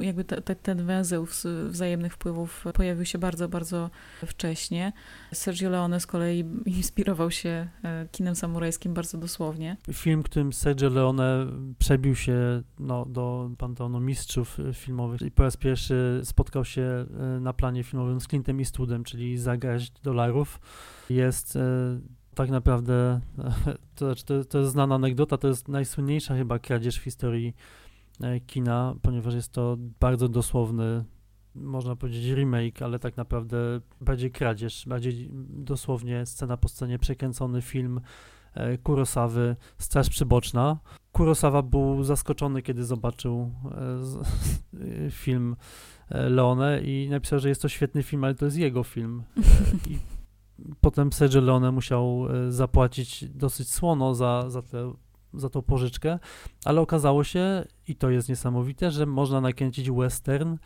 jakby 0.00 0.24
te, 0.24 0.42
te, 0.42 0.56
ten 0.56 0.86
węzeł 0.86 1.26
wzajemnych 1.66 2.14
wpływów 2.14 2.64
pojawił 2.74 3.04
się 3.04 3.18
bardzo, 3.18 3.48
bardzo 3.48 3.90
wcześnie. 4.26 4.92
Sergio 5.32 5.70
Leone 5.70 6.00
z 6.00 6.06
kolei 6.06 6.44
inspirował 6.66 7.30
się 7.30 7.68
e, 7.84 8.08
kinem 8.12 8.36
samurajskim 8.36 8.94
bardzo 8.94 9.18
dosłownie. 9.18 9.76
Film, 9.92 10.22
którym 10.22 10.52
Sergio 10.52 10.88
Leone 10.88 11.46
przebił 11.78 12.14
się 12.14 12.62
no, 12.78 13.06
do 13.06 13.50
panteonu 13.58 14.00
mistrzów 14.00 14.58
filmowych 14.74 15.22
i 15.22 15.30
po 15.30 15.42
raz 15.42 15.56
pierwszy 15.56 16.20
spotkał 16.24 16.64
się 16.64 16.82
e, 16.82 17.06
na 17.40 17.52
planie 17.52 17.84
filmowym 17.84 18.20
z 18.20 18.26
Clintem 18.26 18.58
Eastwoodem, 18.58 19.04
czyli 19.04 19.38
za 19.38 19.56
garść 19.56 19.92
dolarów, 20.02 20.60
jest 21.10 21.58
tak 22.34 22.50
naprawdę, 22.50 23.20
to, 23.96 24.06
znaczy 24.06 24.24
to, 24.24 24.44
to 24.44 24.58
jest 24.58 24.72
znana 24.72 24.94
anegdota, 24.94 25.38
to 25.38 25.48
jest 25.48 25.68
najsłynniejsza 25.68 26.36
chyba 26.36 26.58
kradzież 26.58 26.96
w 26.96 27.02
historii 27.02 27.54
kina, 28.46 28.94
ponieważ 29.02 29.34
jest 29.34 29.52
to 29.52 29.76
bardzo 30.00 30.28
dosłowny, 30.28 31.04
można 31.54 31.96
powiedzieć 31.96 32.34
remake, 32.34 32.82
ale 32.82 32.98
tak 32.98 33.16
naprawdę 33.16 33.80
bardziej 34.00 34.30
kradzież, 34.30 34.84
bardziej 34.86 35.30
dosłownie 35.48 36.26
scena 36.26 36.56
po 36.56 36.68
scenie 36.68 36.98
przekręcony 36.98 37.62
film 37.62 38.00
e, 38.54 38.78
Kurosawy, 38.78 39.56
Straż 39.78 40.08
Przyboczna. 40.08 40.78
Kurosawa 41.12 41.62
był 41.62 42.04
zaskoczony, 42.04 42.62
kiedy 42.62 42.84
zobaczył 42.84 43.50
e, 45.06 45.10
film 45.24 45.56
Leone 46.10 46.80
i 46.82 47.08
napisał, 47.10 47.38
że 47.38 47.48
jest 47.48 47.62
to 47.62 47.68
świetny 47.68 48.02
film, 48.02 48.24
ale 48.24 48.34
to 48.34 48.44
jest 48.44 48.56
jego 48.56 48.84
film. 48.84 49.22
I 49.88 49.98
potem 50.80 51.12
Sergio 51.12 51.40
Leone 51.40 51.72
musiał 51.72 52.26
zapłacić 52.48 53.24
dosyć 53.28 53.70
słono 53.72 54.14
za, 54.14 54.50
za 54.50 54.62
te 54.62 54.92
za 55.34 55.50
tą 55.50 55.62
pożyczkę, 55.62 56.18
ale 56.64 56.80
okazało 56.80 57.24
się, 57.24 57.64
i 57.88 57.96
to 57.96 58.10
jest 58.10 58.28
niesamowite, 58.28 58.90
że 58.90 59.06
można 59.06 59.40
nakręcić 59.40 59.90
western 59.90 60.56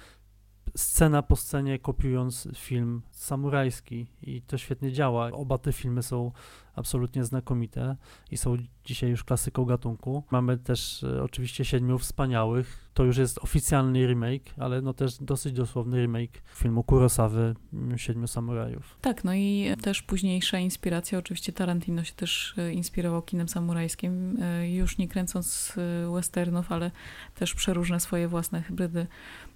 scena 0.76 1.22
po 1.22 1.36
scenie, 1.36 1.78
kopiując 1.78 2.48
film 2.54 3.02
samurajski 3.10 4.06
i 4.22 4.42
to 4.42 4.58
świetnie 4.58 4.92
działa. 4.92 5.30
Oba 5.32 5.58
te 5.58 5.72
filmy 5.72 6.02
są 6.02 6.32
absolutnie 6.76 7.24
znakomite 7.24 7.96
i 8.30 8.36
są 8.36 8.56
dzisiaj 8.84 9.10
już 9.10 9.24
klasyką 9.24 9.64
gatunku. 9.64 10.24
Mamy 10.30 10.58
też 10.58 11.04
e, 11.04 11.22
oczywiście 11.22 11.64
Siedmiu 11.64 11.98
Wspaniałych. 11.98 12.84
To 12.94 13.04
już 13.04 13.16
jest 13.16 13.38
oficjalny 13.38 14.06
remake, 14.06 14.54
ale 14.58 14.82
no 14.82 14.94
też 14.94 15.18
dosyć 15.20 15.52
dosłowny 15.52 16.02
remake 16.02 16.42
filmu 16.54 16.84
Kurosawy 16.84 17.54
mm, 17.72 17.98
Siedmiu 17.98 18.26
Samurajów. 18.26 18.98
Tak, 19.00 19.24
no 19.24 19.34
i 19.34 19.70
też 19.82 20.02
późniejsza 20.02 20.58
inspiracja, 20.58 21.18
oczywiście 21.18 21.52
Tarantino 21.52 22.04
się 22.04 22.12
też 22.12 22.54
e, 22.58 22.72
inspirował 22.72 23.22
kinem 23.22 23.48
samurajskim, 23.48 24.36
e, 24.42 24.70
już 24.70 24.98
nie 24.98 25.08
kręcąc 25.08 25.72
westernów, 26.14 26.72
ale 26.72 26.90
też 27.34 27.54
przeróżne 27.54 28.00
swoje 28.00 28.28
własne 28.28 28.62
hybrydy 28.62 29.06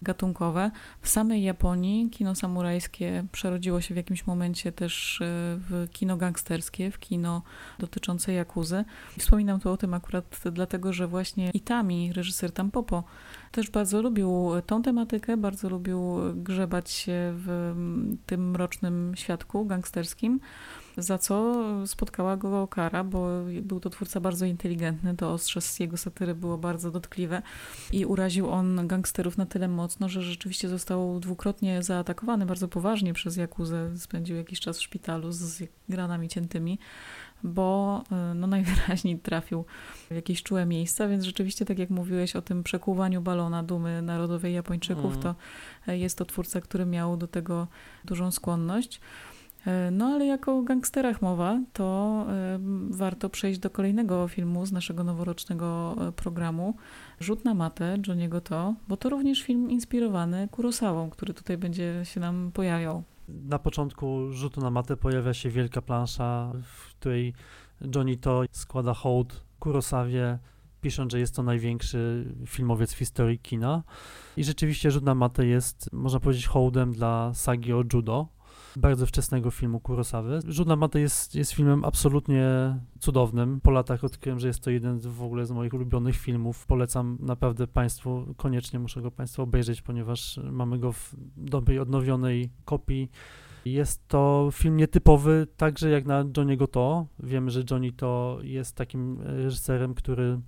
gatunkowe. 0.03 0.71
W 1.03 1.09
samej 1.09 1.43
Japonii 1.43 2.11
kino 2.11 2.35
samurajskie 2.35 3.25
przerodziło 3.33 3.81
się 3.81 3.95
w 3.95 3.97
jakimś 3.97 4.27
momencie 4.27 4.73
też 4.73 5.19
w 5.23 5.87
kino 5.93 6.17
gangsterskie, 6.17 6.91
w 6.91 6.99
kino 6.99 7.08
dotyczące 7.79 8.33
Jakuzy. 8.33 8.85
Wspominam 9.19 9.61
tu 9.61 9.71
o 9.71 9.77
tym 9.77 9.95
akurat 9.95 10.41
dlatego, 10.53 10.93
że 10.93 11.07
właśnie 11.07 11.51
Itami, 11.51 12.13
reżyser 12.13 12.53
Tampopo, 12.53 13.05
też 13.53 13.71
bardzo 13.71 14.03
lubił 14.03 14.51
tą 14.67 14.83
tematykę, 14.83 15.37
bardzo 15.37 15.69
lubił 15.69 16.19
grzebać 16.35 16.91
się 16.91 17.33
w 17.35 17.75
tym 18.27 18.51
mrocznym 18.51 19.13
świadku 19.17 19.67
gangsterskim, 19.67 20.41
za 20.99 21.19
co 21.19 21.65
spotkała 21.87 22.37
go 22.37 22.69
kara, 22.69 23.05
bo 23.05 23.29
był 23.63 23.81
to 23.81 23.91
twórca 23.91 24.21
bardzo 24.21 24.47
inteligentny, 24.47 25.17
to 25.17 25.33
ostrze 25.33 25.61
z 25.61 25.81
jego 25.81 25.97
satyry 25.97 26.35
było 26.35 26.59
bardzo 26.59 26.91
dotkliwe 26.91 27.43
i 27.93 28.07
uraził 28.07 28.51
on 28.51 28.87
gangsterów 28.87 29.39
na 29.39 29.47
tyle 29.47 29.69
mocno, 29.69 30.09
że 30.09 30.23
rzeczywiście 30.23 30.69
został 30.69 31.21
dwukrotnie 31.21 31.83
zaatakowany 31.83 32.47
bardzo 32.47 32.69
poważnie 32.69 33.15
przez 33.15 33.37
Jakuzę, 33.37 33.99
spędził 33.99 34.37
jakiś 34.37 34.61
czas 34.61 34.79
w 34.79 34.83
szpitalu 34.83 35.33
z 35.33 35.63
ranami 35.89 36.29
ciętymi 36.29 36.79
bo 37.43 38.03
y, 38.33 38.35
no, 38.35 38.47
najwyraźniej 38.47 39.19
trafił 39.19 39.65
w 40.11 40.15
jakieś 40.15 40.43
czułe 40.43 40.67
miejsca, 40.67 41.09
więc 41.09 41.25
rzeczywiście, 41.25 41.65
tak 41.65 41.79
jak 41.79 41.91
mówiłeś 41.91 42.37
o 42.37 42.43
tym 42.43 42.63
przekłuwaniu 42.63 43.21
balona 43.21 43.63
dumy 43.63 44.03
narodowej 44.03 44.55
Japończyków, 44.55 45.13
mm. 45.13 45.23
to 45.23 45.35
e, 45.87 45.99
jest 45.99 46.19
to 46.19 46.25
twórca, 46.25 46.61
który 46.61 46.87
miał 46.87 47.17
do 47.17 47.27
tego 47.27 47.67
dużą 48.05 48.31
skłonność. 48.31 49.01
E, 49.67 49.91
no 49.91 50.07
ale 50.07 50.27
jako 50.27 50.59
o 50.59 50.63
gangsterach 50.63 51.23
mowa, 51.23 51.61
to 51.73 52.27
y, 52.91 52.97
warto 52.97 53.31
przejść 53.31 53.61
do 53.61 53.71
kolejnego 53.71 54.29
filmu 54.29 54.67
z 54.67 54.73
naszego 54.73 55.05
noworocznego 55.05 55.97
programu 56.17 56.77
Rzut 57.21 57.45
na 57.45 57.55
matę 57.55 57.99
Johniego 58.07 58.41
To, 58.41 58.75
bo 58.89 58.97
to 58.97 59.09
również 59.09 59.43
film 59.43 59.71
inspirowany 59.71 60.49
Kurosawą, 60.49 61.11
który 61.11 61.35
tutaj 61.35 61.59
będzie 61.59 62.01
się 62.05 62.21
nam 62.21 62.51
pojawiał. 62.55 63.03
Na 63.29 63.59
początku 63.59 64.33
rzutu 64.33 64.61
na 64.61 64.71
matę 64.71 64.97
pojawia 64.97 65.35
się 65.35 65.51
wielka 65.51 65.83
plansza, 65.83 66.53
w 66.63 66.95
której 66.95 67.35
Johnny 67.95 68.17
To 68.17 68.43
składa 68.53 68.95
hołd 68.95 69.45
Kurosawie, 69.59 70.39
pisząc, 70.81 71.13
że 71.13 71.21
jest 71.21 71.37
to 71.37 71.43
największy 71.43 72.25
filmowiec 72.47 72.93
w 72.93 72.99
historii 72.99 73.39
kina. 73.39 73.83
I 74.37 74.45
rzeczywiście 74.45 74.91
rzut 74.91 75.05
na 75.05 75.15
matę 75.15 75.47
jest, 75.47 75.93
można 75.93 76.21
powiedzieć, 76.21 76.47
hołdem 76.47 76.93
dla 76.93 77.35
sagi 77.35 77.73
o 77.73 77.83
judo, 77.93 78.29
bardzo 78.79 79.07
wczesnego 79.07 79.51
filmu 79.51 79.81
Kurosawy. 79.81 80.41
Rzut 80.49 80.69
na 80.69 80.77
matę 80.77 81.01
jest, 81.01 81.35
jest 81.35 81.53
filmem 81.53 81.85
absolutnie 81.85 82.45
cudownym. 83.01 83.61
Po 83.61 83.71
latach 83.71 84.05
odkryłem, 84.05 84.39
że 84.39 84.47
jest 84.49 84.61
to 84.61 84.71
jeden 84.71 84.99
w 84.99 85.23
ogóle 85.23 85.47
z 85.47 85.51
moich 85.51 85.75
ulubionych 85.75 86.17
filmów. 86.17 86.67
Polecam 86.67 87.19
naprawdę 87.21 87.67
Państwu, 87.67 88.35
koniecznie 88.37 88.79
muszę 88.79 89.03
go 89.03 89.11
Państwu 89.11 89.43
obejrzeć, 89.43 89.83
ponieważ 89.83 90.41
mamy 90.53 90.79
go 90.79 90.93
w 90.93 91.15
dobrej, 91.37 91.79
odnowionej 91.79 92.51
kopii. 92.65 93.11
Jest 93.65 94.09
to 94.09 94.49
film 94.53 94.77
nietypowy, 94.77 95.47
także 95.57 95.91
jak 95.91 96.07
na 96.07 96.25
Johniego 96.37 96.67
To. 96.67 97.07
Wiemy, 97.23 97.51
że 97.51 97.63
Johnny 97.71 97.93
To 97.93 98.39
jest 98.43 98.77
takim 98.77 99.21
reżyserem, 99.21 99.95
który 99.95 100.41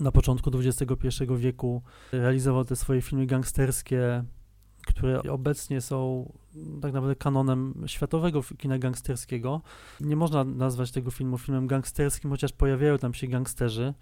na 0.00 0.12
początku 0.12 0.50
XXI 0.54 1.24
wieku 1.36 1.82
realizował 2.12 2.64
te 2.64 2.76
swoje 2.76 3.00
filmy 3.00 3.26
gangsterskie, 3.26 4.24
które 4.92 5.22
obecnie 5.22 5.80
są 5.80 6.32
tak 6.82 6.92
naprawdę 6.92 7.16
kanonem 7.16 7.74
światowego 7.86 8.42
kina 8.58 8.78
gangsterskiego. 8.78 9.60
Nie 10.00 10.16
można 10.16 10.44
nazwać 10.44 10.90
tego 10.90 11.10
filmu 11.10 11.38
filmem 11.38 11.66
gangsterskim, 11.66 12.30
chociaż 12.30 12.52
pojawiają 12.52 12.98
tam 12.98 13.14
się 13.14 13.26
gangsterzy, 13.26 13.94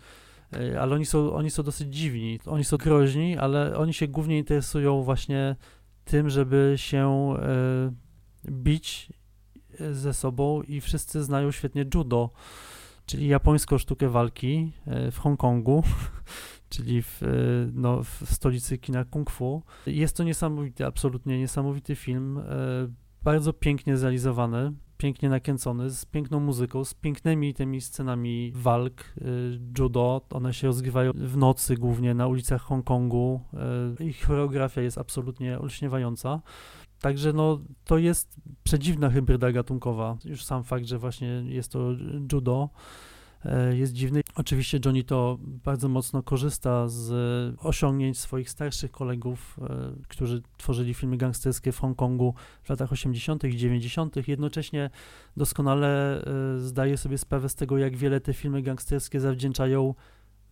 e, 0.52 0.80
ale 0.80 0.94
oni 0.94 1.06
są, 1.06 1.32
oni 1.32 1.50
są 1.50 1.62
dosyć 1.62 1.94
dziwni. 1.94 2.40
Oni 2.46 2.64
są 2.64 2.76
groźni, 2.76 3.38
ale 3.38 3.76
oni 3.76 3.94
się 3.94 4.08
głównie 4.08 4.38
interesują 4.38 5.02
właśnie 5.02 5.56
tym, 6.04 6.30
żeby 6.30 6.74
się 6.76 7.34
e, 7.38 7.92
bić 8.50 9.12
e, 9.80 9.94
ze 9.94 10.14
sobą 10.14 10.62
i 10.62 10.80
wszyscy 10.80 11.24
znają 11.24 11.52
świetnie 11.52 11.84
judo, 11.94 12.30
czyli 13.06 13.28
japońską 13.28 13.78
sztukę 13.78 14.08
walki 14.08 14.72
w 15.12 15.18
Hongkongu. 15.18 15.82
czyli 16.70 17.02
w, 17.02 17.22
e, 17.22 17.26
no, 17.72 18.02
w 18.02 18.22
stolicy 18.24 18.78
kina 18.78 19.04
kung 19.04 19.30
fu. 19.30 19.62
Jest 19.86 20.16
to 20.16 20.24
niesamowity, 20.24 20.86
absolutnie 20.86 21.38
niesamowity 21.38 21.96
film, 21.96 22.38
e, 22.38 22.42
bardzo 23.22 23.52
pięknie 23.52 23.96
zrealizowany, 23.96 24.72
pięknie 24.96 25.28
nakręcony, 25.28 25.90
z 25.90 26.04
piękną 26.04 26.40
muzyką, 26.40 26.84
z 26.84 26.94
pięknymi 26.94 27.54
tymi 27.54 27.80
scenami 27.80 28.52
walk, 28.54 29.00
e, 29.00 29.24
judo. 29.78 30.26
One 30.30 30.54
się 30.54 30.66
rozgrywają 30.66 31.12
w 31.14 31.36
nocy 31.36 31.74
głównie 31.76 32.14
na 32.14 32.26
ulicach 32.26 32.62
Hongkongu. 32.62 33.40
Ich 34.00 34.26
choreografia 34.26 34.80
jest 34.80 34.98
absolutnie 34.98 35.58
olśniewająca. 35.58 36.40
Także 37.00 37.32
no, 37.32 37.60
to 37.84 37.98
jest 37.98 38.36
przedziwna 38.62 39.10
hybryda 39.10 39.52
gatunkowa. 39.52 40.16
Już 40.24 40.44
sam 40.44 40.64
fakt, 40.64 40.84
że 40.84 40.98
właśnie 40.98 41.28
jest 41.46 41.72
to 41.72 41.92
judo, 42.32 42.70
E, 42.70 43.09
jest 43.72 43.92
dziwny. 43.92 44.22
Oczywiście 44.34 44.80
Johnny 44.84 45.04
to 45.04 45.38
bardzo 45.40 45.88
mocno 45.88 46.22
korzysta 46.22 46.88
z 46.88 47.10
osiągnięć 47.58 48.18
swoich 48.18 48.50
starszych 48.50 48.90
kolegów, 48.90 49.56
e, 49.62 49.92
którzy 50.08 50.42
tworzyli 50.56 50.94
filmy 50.94 51.16
gangsterskie 51.16 51.72
w 51.72 51.78
Hongkongu 51.78 52.34
w 52.62 52.70
latach 52.70 52.92
80. 52.92 53.44
i 53.44 53.56
90. 53.56 54.28
Jednocześnie 54.28 54.90
doskonale 55.36 56.22
e, 56.24 56.58
zdaje 56.58 56.96
sobie 56.96 57.18
sprawę 57.18 57.48
z 57.48 57.54
tego, 57.54 57.78
jak 57.78 57.96
wiele 57.96 58.20
te 58.20 58.32
filmy 58.32 58.62
gangsterskie 58.62 59.20
zawdzięczają 59.20 59.94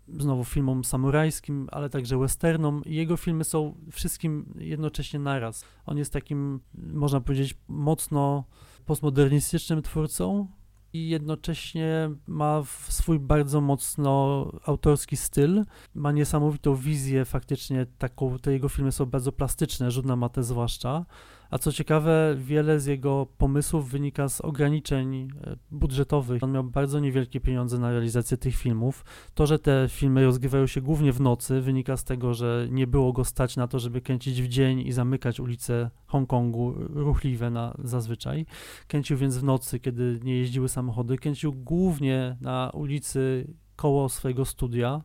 znowu 0.09 0.45
filmom 0.45 0.85
samurajskim, 0.85 1.69
ale 1.73 1.91
także 1.91 2.19
westernom. 2.19 2.83
Jego 2.87 3.17
filmy 3.17 3.45
są 3.45 3.75
wszystkim 3.93 4.55
jednocześnie 4.59 5.19
naraz. 5.19 5.65
On 5.87 5.99
jest 5.99 6.13
takim, 6.13 6.61
można 6.75 7.21
powiedzieć, 7.21 7.57
mocno 7.69 8.45
postmodernistycznym 8.87 9.83
twórcą, 9.83 10.49
i 10.93 11.09
jednocześnie 11.09 12.11
ma 12.27 12.63
swój 12.89 13.19
bardzo 13.19 13.61
mocno 13.61 14.45
autorski 14.67 15.17
styl. 15.17 15.65
Ma 15.95 16.13
niesamowitą 16.13 16.77
wizję, 16.77 17.25
faktycznie 17.25 17.87
taką, 17.99 18.39
te 18.39 18.53
jego 18.53 18.69
filmy 18.69 18.93
są 18.93 19.07
bardzo 19.07 19.33
plastyczne, 19.33 19.91
Rzut 19.91 20.07
na 20.07 20.17
matę 20.17 20.43
zwłaszcza. 20.43 21.05
A 21.51 21.59
co 21.59 21.73
ciekawe, 21.73 22.37
wiele 22.39 22.81
z 22.81 22.87
jego 22.87 23.27
pomysłów 23.39 23.91
wynika 23.91 24.29
z 24.29 24.41
ograniczeń 24.41 25.29
e, 25.45 25.57
budżetowych. 25.71 26.43
On 26.43 26.53
miał 26.53 26.65
bardzo 26.65 27.01
niewielkie 27.01 27.41
pieniądze 27.41 27.79
na 27.79 27.91
realizację 27.91 28.37
tych 28.37 28.57
filmów. 28.57 29.05
To, 29.35 29.47
że 29.47 29.59
te 29.59 29.87
filmy 29.91 30.25
rozgrywają 30.25 30.67
się 30.67 30.81
głównie 30.81 31.13
w 31.13 31.21
nocy, 31.21 31.61
wynika 31.61 31.97
z 31.97 32.05
tego, 32.05 32.35
że 32.35 32.69
nie 32.71 32.87
było 32.87 33.13
go 33.13 33.25
stać 33.25 33.57
na 33.57 33.69
to, 33.69 33.79
żeby 33.79 34.01
kręcić 34.01 34.43
w 34.43 34.49
dzień 34.49 34.81
i 34.81 34.93
zamykać 34.93 35.41
ulice 35.41 35.91
Hongkongu, 36.07 36.75
ruchliwe 36.79 37.51
na, 37.51 37.75
zazwyczaj. 37.85 38.47
Kręcił 38.89 39.17
więc 39.17 39.39
w 39.39 39.45
nocy, 39.45 39.81
kiedy 39.81 40.21
nie 40.23 40.37
jeździły 40.37 40.69
samochody. 40.69 41.17
Kręcił 41.17 41.53
głównie 41.53 42.37
na 42.41 42.71
ulicy 42.75 43.47
koło 43.77 44.09
swojego 44.09 44.45
studia 44.45 45.03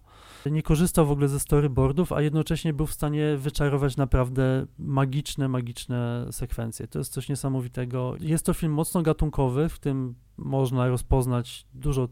nie 0.52 0.64
korzystał 0.64 1.06
w 1.06 1.12
ogóle 1.12 1.28
ze 1.28 1.40
storyboardów, 1.40 2.12
a 2.12 2.22
jednocześnie 2.22 2.74
był 2.74 2.86
w 2.86 2.94
stanie 2.94 3.38
wyczarować 3.38 3.98
naprawdę 3.98 4.66
magiczne, 4.80 5.48
magiczne 5.48 6.28
sekwencje. 6.32 6.88
To 6.88 7.00
jest 7.00 7.14
coś 7.14 7.30
niesamowitego. 7.30 8.16
Jest 8.20 8.46
to 8.46 8.54
film 8.54 8.72
mocno 8.74 9.02
gatunkowy, 9.02 9.70
w 9.70 9.80
tym 9.80 10.16
można 10.38 10.88
rozpoznać 10.88 11.66
dużo 11.74 12.08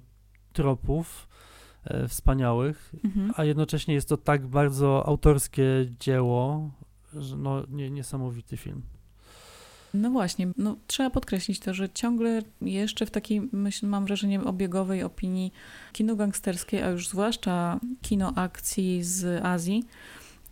tropów 0.53 1.27
e, 1.83 2.07
wspaniałych, 2.07 2.95
mhm. 3.03 3.31
a 3.35 3.43
jednocześnie 3.43 3.93
jest 3.93 4.09
to 4.09 4.17
tak 4.17 4.47
bardzo 4.47 5.07
autorskie 5.07 5.63
dzieło, 5.99 6.71
że 7.13 7.37
no, 7.37 7.63
nie, 7.69 7.89
niesamowity 7.89 8.57
film. 8.57 8.81
No 9.93 10.09
właśnie, 10.09 10.47
no, 10.57 10.75
trzeba 10.87 11.09
podkreślić 11.09 11.59
to, 11.59 11.73
że 11.73 11.89
ciągle 11.89 12.41
jeszcze 12.61 13.05
w 13.05 13.11
takiej, 13.11 13.49
myśl, 13.51 13.87
mam 13.87 14.05
wrażenie, 14.05 14.43
obiegowej 14.43 15.03
opinii 15.03 15.53
kino 15.93 16.15
gangsterskie, 16.15 16.85
a 16.85 16.89
już 16.89 17.07
zwłaszcza 17.07 17.79
kino 18.01 18.33
akcji 18.35 19.03
z 19.03 19.45
Azji, 19.45 19.83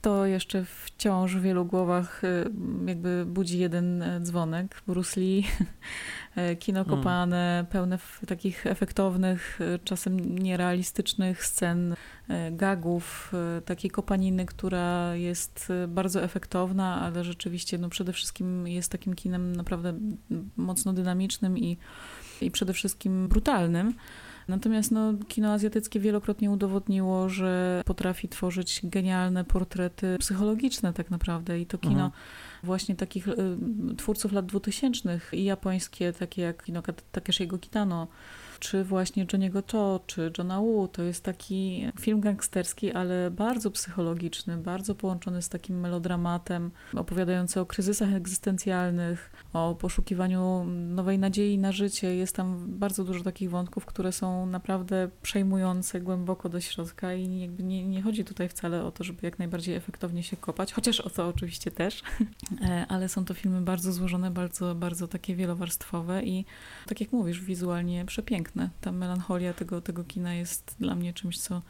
to 0.01 0.25
jeszcze 0.25 0.65
wciąż 0.65 1.35
w 1.35 1.41
wielu 1.41 1.65
głowach 1.65 2.23
y, 2.23 2.49
jakby 2.85 3.25
budzi 3.25 3.59
jeden 3.59 4.01
e, 4.01 4.19
dzwonek. 4.21 4.81
Bruce 4.87 5.19
Lee, 5.19 5.43
e, 6.35 6.55
kino 6.55 6.83
hmm. 6.83 6.97
kopane, 6.97 7.35
hmm. 7.35 7.65
pełne 7.65 7.99
takich 8.27 8.67
efektownych, 8.67 9.59
e, 9.61 9.79
czasem 9.79 10.39
nierealistycznych 10.39 11.45
scen, 11.45 11.95
gagów, 12.51 13.33
takiej 13.65 13.91
kopaniny, 13.91 14.45
która 14.45 15.15
jest 15.15 15.73
bardzo 15.87 16.23
efektowna, 16.23 17.01
ale 17.01 17.23
rzeczywiście 17.23 17.77
no 17.77 17.89
przede 17.89 18.13
wszystkim 18.13 18.67
jest 18.67 18.91
takim 18.91 19.15
kinem 19.15 19.55
naprawdę 19.55 19.99
mocno 20.57 20.93
dynamicznym 20.93 21.57
i, 21.57 21.77
i 22.41 22.51
przede 22.51 22.73
wszystkim 22.73 23.27
brutalnym. 23.27 23.93
Natomiast 24.49 24.91
no, 24.91 25.13
kino 25.27 25.53
azjatyckie 25.53 25.99
wielokrotnie 25.99 26.51
udowodniło, 26.51 27.29
że 27.29 27.81
potrafi 27.85 28.29
tworzyć 28.29 28.79
genialne 28.83 29.43
portrety 29.43 30.17
psychologiczne 30.19 30.93
tak 30.93 31.11
naprawdę 31.11 31.59
i 31.59 31.65
to 31.65 31.77
kino 31.77 32.05
mhm. 32.05 32.11
właśnie 32.63 32.95
takich 32.95 33.27
y, 33.27 33.35
twórców 33.97 34.31
lat 34.31 34.45
dwutysięcznych 34.45 35.29
i 35.33 35.43
japońskie, 35.43 36.13
takie 36.13 36.41
jak 36.41 36.63
kino 36.63 36.81
Takeshiego 37.11 37.57
Kitano, 37.57 38.07
czy 38.59 38.83
właśnie 38.83 39.25
Johniego 39.33 39.61
To, 39.61 39.99
czy 40.07 40.31
Johna 40.37 40.61
Woo. 40.61 40.87
To 40.87 41.03
jest 41.03 41.23
taki 41.23 41.91
film 41.99 42.21
gangsterski, 42.21 42.91
ale 42.91 43.31
bardzo 43.31 43.71
psychologiczny, 43.71 44.57
bardzo 44.57 44.95
połączony 44.95 45.41
z 45.41 45.49
takim 45.49 45.79
melodramatem, 45.79 46.71
opowiadający 46.93 47.59
o 47.59 47.65
kryzysach 47.65 48.13
egzystencjalnych, 48.13 49.31
o 49.53 49.75
poszukiwaniu 49.75 50.65
nowej 50.67 51.19
nadziei 51.19 51.57
na 51.57 51.71
życie. 51.71 52.15
Jest 52.15 52.35
tam 52.35 52.65
bardzo 52.67 53.03
dużo 53.03 53.23
takich 53.23 53.49
wątków, 53.49 53.85
które 53.85 54.11
są 54.11 54.45
naprawdę 54.45 55.09
przejmujące 55.21 56.01
głęboko 56.01 56.49
do 56.49 56.61
środka 56.61 57.13
i 57.13 57.27
nie, 57.27 57.85
nie 57.85 58.01
chodzi 58.01 58.25
tutaj 58.25 58.49
wcale 58.49 58.83
o 58.83 58.91
to, 58.91 59.03
żeby 59.03 59.19
jak 59.23 59.39
najbardziej 59.39 59.75
efektownie 59.75 60.23
się 60.23 60.37
kopać, 60.37 60.73
chociaż 60.73 61.01
o 61.01 61.09
to 61.09 61.27
oczywiście 61.27 61.71
też, 61.71 62.01
e, 62.61 62.85
ale 62.89 63.09
są 63.09 63.25
to 63.25 63.33
filmy 63.33 63.61
bardzo 63.61 63.91
złożone, 63.91 64.31
bardzo, 64.31 64.75
bardzo 64.75 65.07
takie 65.07 65.35
wielowarstwowe 65.35 66.23
i 66.23 66.45
tak 66.87 67.01
jak 67.01 67.11
mówisz, 67.11 67.41
wizualnie 67.41 68.05
przepiękne 68.05 68.48
piękne. 68.49 68.69
Ta 68.81 68.91
melancholia 68.91 69.53
tego, 69.53 69.81
tego 69.81 70.03
kina 70.03 70.33
jest 70.33 70.75
dla 70.79 70.95
mnie 70.95 71.13
czymś, 71.13 71.39
co 71.39 71.61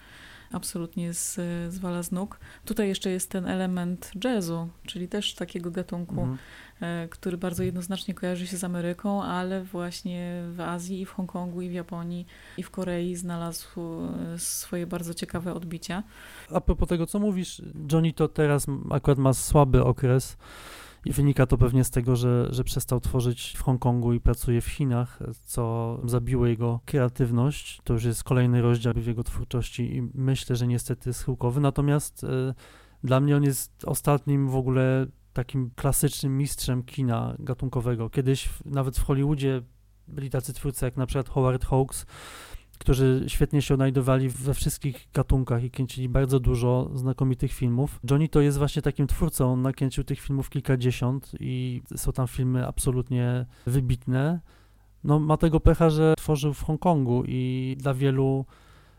absolutnie 0.51 1.13
z, 1.13 1.39
zwala 1.73 2.03
z 2.03 2.11
nóg. 2.11 2.39
Tutaj 2.65 2.87
jeszcze 2.87 3.09
jest 3.09 3.29
ten 3.29 3.47
element 3.47 4.11
jazzu, 4.23 4.69
czyli 4.85 5.07
też 5.07 5.35
takiego 5.35 5.71
gatunku, 5.71 6.21
mhm. 6.21 6.37
E, 6.81 7.07
który 7.07 7.37
bardzo 7.37 7.63
jednoznacznie 7.63 8.13
kojarzy 8.13 8.47
się 8.47 8.57
z 8.57 8.63
Ameryką, 8.63 9.23
ale 9.23 9.63
właśnie 9.63 10.43
w 10.51 10.61
Azji 10.61 11.01
i 11.01 11.05
w 11.05 11.11
Hongkongu 11.11 11.61
i 11.61 11.69
w 11.69 11.73
Japonii 11.73 12.25
i 12.57 12.63
w 12.63 12.69
Korei 12.69 13.15
znalazł 13.15 13.79
e, 13.81 14.39
swoje 14.39 14.87
bardzo 14.87 15.13
ciekawe 15.13 15.53
odbicia. 15.53 16.03
A 16.51 16.61
propos 16.61 16.89
tego, 16.89 17.05
co 17.05 17.19
mówisz, 17.19 17.61
Johnny 17.91 18.13
to 18.13 18.27
teraz 18.27 18.65
akurat 18.91 19.17
ma 19.17 19.33
słaby 19.33 19.83
okres 19.83 20.37
i 21.05 21.13
wynika 21.13 21.45
to 21.45 21.57
pewnie 21.57 21.83
z 21.83 21.89
tego, 21.89 22.15
że, 22.15 22.47
że 22.49 22.63
przestał 22.63 22.99
tworzyć 22.99 23.53
w 23.57 23.61
Hongkongu 23.61 24.13
i 24.13 24.19
pracuje 24.19 24.61
w 24.61 24.67
Chinach, 24.67 25.19
co 25.43 25.97
zabiło 26.05 26.47
jego 26.47 26.79
kreatywność. 26.85 27.81
To 27.83 27.93
już 27.93 28.03
jest 28.03 28.23
kolejny 28.23 28.61
rozdział 28.61 28.93
w 28.93 29.07
jego 29.07 29.23
twórczości 29.23 29.95
i 29.95 30.01
myślę, 30.13 30.55
że 30.55 30.67
niestety 30.67 31.13
schyłkowy. 31.13 31.61
Natomiast 31.61 32.23
y, 32.23 32.27
dla 33.03 33.19
mnie 33.19 33.37
on 33.37 33.43
jest 33.43 33.85
ostatnim 33.85 34.49
w 34.49 34.55
ogóle 34.55 35.07
takim 35.33 35.71
klasycznym 35.75 36.37
mistrzem 36.37 36.83
kina 36.83 37.35
gatunkowego. 37.39 38.09
Kiedyś 38.09 38.45
w, 38.45 38.65
nawet 38.65 38.97
w 38.97 39.03
Hollywoodzie 39.03 39.61
byli 40.07 40.29
tacy 40.29 40.53
twórcy 40.53 40.85
jak 40.85 40.97
na 40.97 41.05
przykład 41.05 41.29
Howard 41.29 41.65
Hawks, 41.65 42.05
którzy 42.79 43.25
świetnie 43.27 43.61
się 43.61 43.73
odnajdowali 43.73 44.29
we 44.29 44.53
wszystkich 44.53 45.07
gatunkach 45.13 45.63
i 45.63 45.71
kręcili 45.71 46.09
bardzo 46.09 46.39
dużo 46.39 46.89
znakomitych 46.93 47.53
filmów. 47.53 47.99
Johnny 48.11 48.29
to 48.29 48.41
jest 48.41 48.57
właśnie 48.57 48.81
takim 48.81 49.07
twórcą, 49.07 49.53
on 49.53 49.61
nakręcił 49.61 50.03
tych 50.03 50.19
filmów 50.19 50.49
kilkadziesiąt 50.49 51.31
i 51.39 51.81
są 51.95 52.11
tam 52.11 52.27
filmy 52.27 52.67
absolutnie 52.67 53.45
wybitne. 53.65 54.39
No, 55.03 55.19
ma 55.19 55.37
tego 55.37 55.59
pecha, 55.59 55.89
że 55.89 56.13
tworzył 56.17 56.53
w 56.53 56.63
Hongkongu 56.63 57.23
i 57.27 57.75
dla 57.79 57.93
wielu 57.93 58.45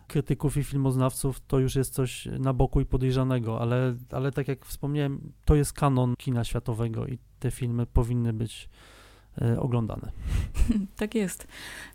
krytyków 0.06 0.56
i 0.56 0.64
filmoznawców 0.64 1.40
to 1.46 1.58
już 1.58 1.74
jest 1.74 1.94
coś 1.94 2.28
na 2.38 2.52
boku 2.52 2.80
i 2.80 2.86
podejrzanego, 2.86 3.60
ale, 3.60 3.96
ale 4.10 4.32
tak 4.32 4.48
jak 4.48 4.66
wspomniałem, 4.66 5.32
to 5.44 5.54
jest 5.54 5.72
kanon 5.72 6.14
kina 6.18 6.44
światowego 6.44 7.06
i 7.06 7.18
te 7.38 7.50
filmy 7.50 7.86
powinny 7.86 8.32
być 8.32 8.68
oglądane. 9.58 10.10
Tak 10.96 11.14
jest. 11.14 11.46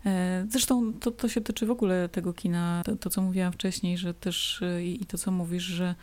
E, 0.06 0.46
zresztą 0.50 0.92
to, 0.92 1.10
to 1.10 1.28
się 1.28 1.40
tyczy 1.40 1.66
w 1.66 1.70
ogóle 1.70 2.08
tego 2.08 2.32
kina, 2.32 2.82
to, 2.84 2.96
to 2.96 3.10
co 3.10 3.22
mówiłam 3.22 3.52
wcześniej, 3.52 3.98
że 3.98 4.14
też 4.14 4.62
e, 4.62 4.84
i, 4.84 5.02
i 5.02 5.06
to 5.06 5.18
co 5.18 5.30
mówisz, 5.30 5.62
że 5.62 5.94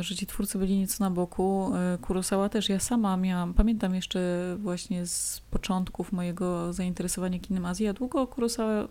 że 0.00 0.14
ci 0.14 0.26
twórcy 0.26 0.58
byli 0.58 0.78
nieco 0.78 1.04
na 1.04 1.10
boku. 1.10 1.72
Kurosawa 2.00 2.48
też. 2.48 2.68
Ja 2.68 2.78
sama 2.78 3.16
miałam, 3.16 3.54
pamiętam 3.54 3.94
jeszcze 3.94 4.20
właśnie 4.60 5.06
z 5.06 5.42
początków 5.50 6.12
mojego 6.12 6.72
zainteresowania 6.72 7.38
kinem 7.38 7.66
Azji, 7.66 7.86
ja 7.86 7.92
długo 7.92 8.26
Kurosawa 8.26 8.88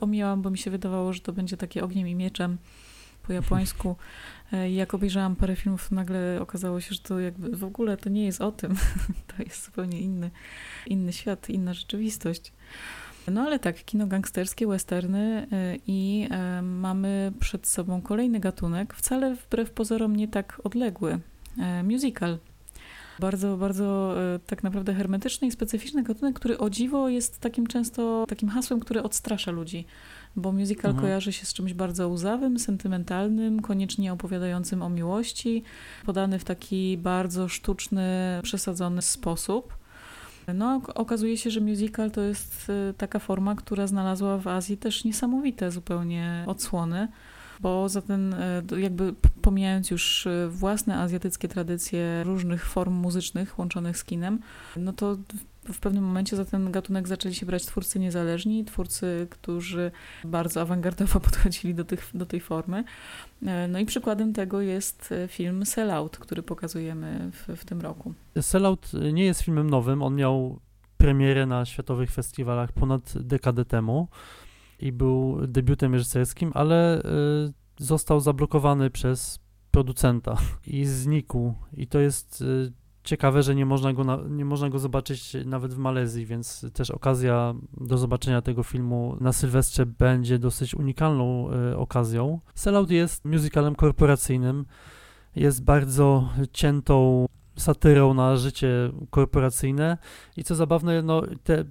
omijałam, 0.00 0.42
bo 0.42 0.50
mi 0.50 0.58
się 0.58 0.70
wydawało, 0.70 1.12
że 1.12 1.20
to 1.20 1.32
będzie 1.32 1.56
takie 1.56 1.84
ogniem 1.84 2.08
i 2.08 2.14
mieczem 2.14 2.58
po 3.22 3.32
japońsku. 3.32 3.96
E, 4.52 4.70
jak 4.70 4.94
obejrzałam 4.94 5.36
parę 5.36 5.56
filmów, 5.56 5.90
nagle 5.90 6.38
okazało 6.40 6.80
się, 6.80 6.94
że 6.94 7.00
to 7.00 7.20
jakby 7.20 7.56
w 7.56 7.64
ogóle 7.64 7.96
to 7.96 8.08
nie 8.08 8.24
jest 8.24 8.40
o 8.40 8.52
tym. 8.52 8.74
To 9.36 9.42
jest 9.42 9.64
zupełnie 9.64 10.00
inny, 10.00 10.30
inny 10.86 11.12
świat, 11.12 11.50
inna 11.50 11.74
rzeczywistość. 11.74 12.52
No 13.28 13.42
ale 13.42 13.58
tak, 13.58 13.84
kino 13.84 14.06
gangsterskie, 14.06 14.66
westerny 14.66 15.46
e, 15.52 15.76
i 15.86 16.28
e, 16.30 16.62
mamy 16.62 17.32
przed 17.40 17.66
sobą 17.66 18.02
kolejny 18.02 18.40
gatunek, 18.40 18.94
wcale 18.94 19.34
wbrew 19.34 19.70
pozorom 19.70 20.16
nie 20.16 20.28
tak 20.28 20.60
odległy. 20.64 21.18
Musical. 21.84 22.38
Bardzo, 23.18 23.56
bardzo 23.56 24.14
tak 24.46 24.62
naprawdę 24.62 24.94
hermetyczny 24.94 25.48
i 25.48 25.50
specyficzny 25.50 26.02
gatunek, 26.02 26.36
który 26.36 26.58
o 26.58 26.70
dziwo 26.70 27.08
jest 27.08 27.40
takim 27.40 27.66
często 27.66 28.24
takim 28.28 28.48
hasłem, 28.48 28.80
które 28.80 29.02
odstrasza 29.02 29.50
ludzi 29.50 29.86
bo 30.36 30.52
musical 30.52 30.90
mhm. 30.90 31.06
kojarzy 31.06 31.32
się 31.32 31.46
z 31.46 31.52
czymś 31.52 31.74
bardzo 31.74 32.08
łzawym, 32.08 32.58
sentymentalnym, 32.58 33.60
koniecznie 33.60 34.12
opowiadającym 34.12 34.82
o 34.82 34.88
miłości, 34.88 35.62
podany 36.06 36.38
w 36.38 36.44
taki 36.44 36.98
bardzo 36.98 37.48
sztuczny, 37.48 38.40
przesadzony 38.42 39.02
sposób. 39.02 39.82
No, 40.54 40.80
okazuje 40.94 41.36
się, 41.36 41.50
że 41.50 41.60
musical 41.60 42.10
to 42.10 42.20
jest 42.20 42.70
y, 42.90 42.94
taka 42.94 43.18
forma, 43.18 43.54
która 43.54 43.86
znalazła 43.86 44.38
w 44.38 44.46
Azji 44.46 44.76
też 44.76 45.04
niesamowite 45.04 45.70
zupełnie 45.70 46.44
odsłony, 46.46 47.08
bo 47.60 47.88
za 47.88 48.02
ten, 48.02 48.34
y, 48.34 48.80
jakby 48.80 49.14
pomijając 49.42 49.90
już 49.90 50.26
y, 50.26 50.48
własne 50.50 50.98
azjatyckie 50.98 51.48
tradycje 51.48 52.24
różnych 52.24 52.66
form 52.66 52.94
muzycznych 52.94 53.58
łączonych 53.58 53.98
z 53.98 54.04
kinem, 54.04 54.38
no 54.76 54.92
to 54.92 55.16
w 55.64 55.80
pewnym 55.80 56.04
momencie 56.04 56.36
za 56.36 56.44
ten 56.44 56.72
gatunek 56.72 57.08
zaczęli 57.08 57.34
się 57.34 57.46
brać 57.46 57.66
twórcy 57.66 57.98
niezależni, 58.00 58.64
twórcy, 58.64 59.26
którzy 59.30 59.90
bardzo 60.24 60.60
awangardowo 60.60 61.20
podchodzili 61.30 61.74
do, 61.74 61.84
tych, 61.84 62.10
do 62.14 62.26
tej 62.26 62.40
formy. 62.40 62.84
E, 63.46 63.68
no 63.68 63.78
i 63.78 63.86
przykładem 63.86 64.32
tego 64.32 64.60
jest 64.60 65.14
film 65.28 65.66
Sellout, 65.66 66.18
który 66.18 66.42
pokazujemy 66.42 67.30
w, 67.32 67.56
w 67.56 67.64
tym 67.64 67.80
roku. 67.80 68.14
Sellout 68.40 68.90
nie 69.12 69.24
jest 69.24 69.42
filmem 69.42 69.70
nowym, 69.70 70.02
on 70.02 70.14
miał 70.14 70.60
premierę 70.96 71.46
na 71.46 71.64
światowych 71.64 72.10
festiwalach 72.10 72.72
ponad 72.72 73.12
dekadę 73.20 73.64
temu 73.64 74.08
i 74.80 74.92
był 74.92 75.46
debiutem 75.46 75.92
reżyserskim, 75.94 76.50
ale 76.54 77.02
został 77.78 78.20
zablokowany 78.20 78.90
przez 78.90 79.38
producenta 79.70 80.36
i 80.66 80.84
znikł. 80.84 81.54
I 81.72 81.86
to 81.86 81.98
jest 82.00 82.44
ciekawe, 83.04 83.42
że 83.42 83.54
nie 83.54 83.66
można, 83.66 83.92
go 83.92 84.04
na, 84.04 84.18
nie 84.28 84.44
można 84.44 84.70
go 84.70 84.78
zobaczyć 84.78 85.36
nawet 85.44 85.74
w 85.74 85.78
Malezji, 85.78 86.26
więc 86.26 86.66
też 86.72 86.90
okazja 86.90 87.54
do 87.80 87.98
zobaczenia 87.98 88.42
tego 88.42 88.62
filmu 88.62 89.16
na 89.20 89.32
Sylwestrze 89.32 89.86
będzie 89.86 90.38
dosyć 90.38 90.74
unikalną 90.74 91.50
y, 91.72 91.76
okazją. 91.76 92.40
Sellout 92.54 92.90
jest 92.90 93.24
musicalem 93.24 93.74
korporacyjnym, 93.74 94.64
jest 95.36 95.64
bardzo 95.64 96.28
ciętą 96.52 97.26
satyrą 97.56 98.14
na 98.14 98.36
życie 98.36 98.92
korporacyjne 99.10 99.98
i 100.36 100.44
co 100.44 100.54
zabawne, 100.54 101.02
no, 101.02 101.22
te 101.44 101.64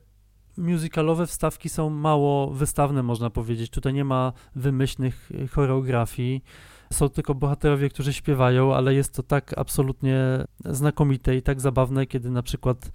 musicalowe 0.58 1.28
wstawki 1.28 1.70
są 1.70 1.90
mało 1.90 2.52
wystawne, 2.52 3.04
można 3.04 3.30
powiedzieć. 3.30 3.70
Tutaj 3.70 3.94
nie 3.94 4.06
ma 4.06 4.34
wymyślnych 4.56 5.32
choreografii. 5.52 6.44
Są 6.92 7.10
tylko 7.10 7.36
bohaterowie, 7.36 7.90
którzy 7.90 8.14
śpiewają, 8.14 8.76
ale 8.76 8.94
jest 8.94 9.14
to 9.14 9.24
tak 9.24 9.58
absolutnie 9.58 10.20
znakomite 10.66 11.36
i 11.36 11.42
tak 11.42 11.62
zabawne, 11.62 12.06
kiedy 12.06 12.30
na 12.30 12.44
przykład 12.44 12.92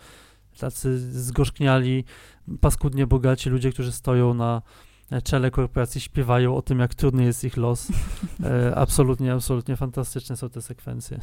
tacy 0.59 0.99
zgorzkniali, 0.99 2.05
paskudnie 2.61 3.07
bogaci 3.07 3.51
ludzie, 3.51 3.73
którzy 3.73 3.93
stoją 3.93 4.35
na 4.35 4.63
czele 5.25 5.51
korporacji, 5.51 6.01
śpiewają 6.01 6.57
o 6.57 6.63
tym, 6.63 6.79
jak 6.79 6.95
trudny 6.95 7.25
jest 7.25 7.45
ich 7.45 7.57
los. 7.57 7.89
E, 8.45 8.75
absolutnie, 8.77 9.33
absolutnie 9.33 9.77
fantastyczne 9.77 10.37
są 10.37 10.51
te 10.51 10.63
sekwencje. 10.63 11.21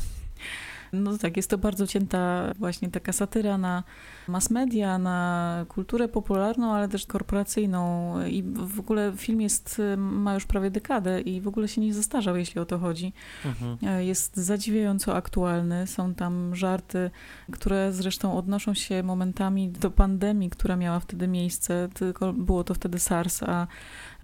No 0.93 1.17
tak, 1.17 1.38
jest 1.38 1.49
to 1.49 1.58
bardzo 1.58 1.88
cięta 1.88 2.51
właśnie 2.60 2.91
taka 2.91 3.13
satyra 3.13 3.58
na 3.58 3.84
mass 4.27 4.49
media, 4.49 4.97
na 4.97 5.65
kulturę 5.69 6.08
popularną, 6.08 6.73
ale 6.73 6.88
też 6.88 7.06
korporacyjną 7.06 8.15
i 8.25 8.43
w 8.56 8.79
ogóle 8.79 9.13
film 9.17 9.41
jest, 9.41 9.82
ma 9.97 10.34
już 10.34 10.45
prawie 10.45 10.71
dekadę 10.71 11.21
i 11.21 11.41
w 11.41 11.47
ogóle 11.47 11.67
się 11.67 11.82
nie 11.82 11.93
zastarzał, 11.93 12.38
jeśli 12.38 12.62
o 12.62 12.65
to 12.65 12.79
chodzi. 12.79 13.13
Mhm. 13.45 14.03
Jest 14.03 14.38
zadziwiająco 14.38 15.15
aktualny, 15.15 15.88
są 15.88 16.13
tam 16.13 16.56
żarty, 16.56 17.12
które 17.51 17.93
zresztą 17.93 18.38
odnoszą 18.38 18.73
się 18.73 19.03
momentami 19.03 19.69
do 19.69 19.91
pandemii, 19.91 20.49
która 20.49 20.75
miała 20.75 20.99
wtedy 20.99 21.27
miejsce, 21.27 21.89
tylko 21.93 22.34
było 22.34 22.63
to 22.63 22.73
wtedy 22.73 22.99
SARS, 22.99 23.43
a 23.43 23.67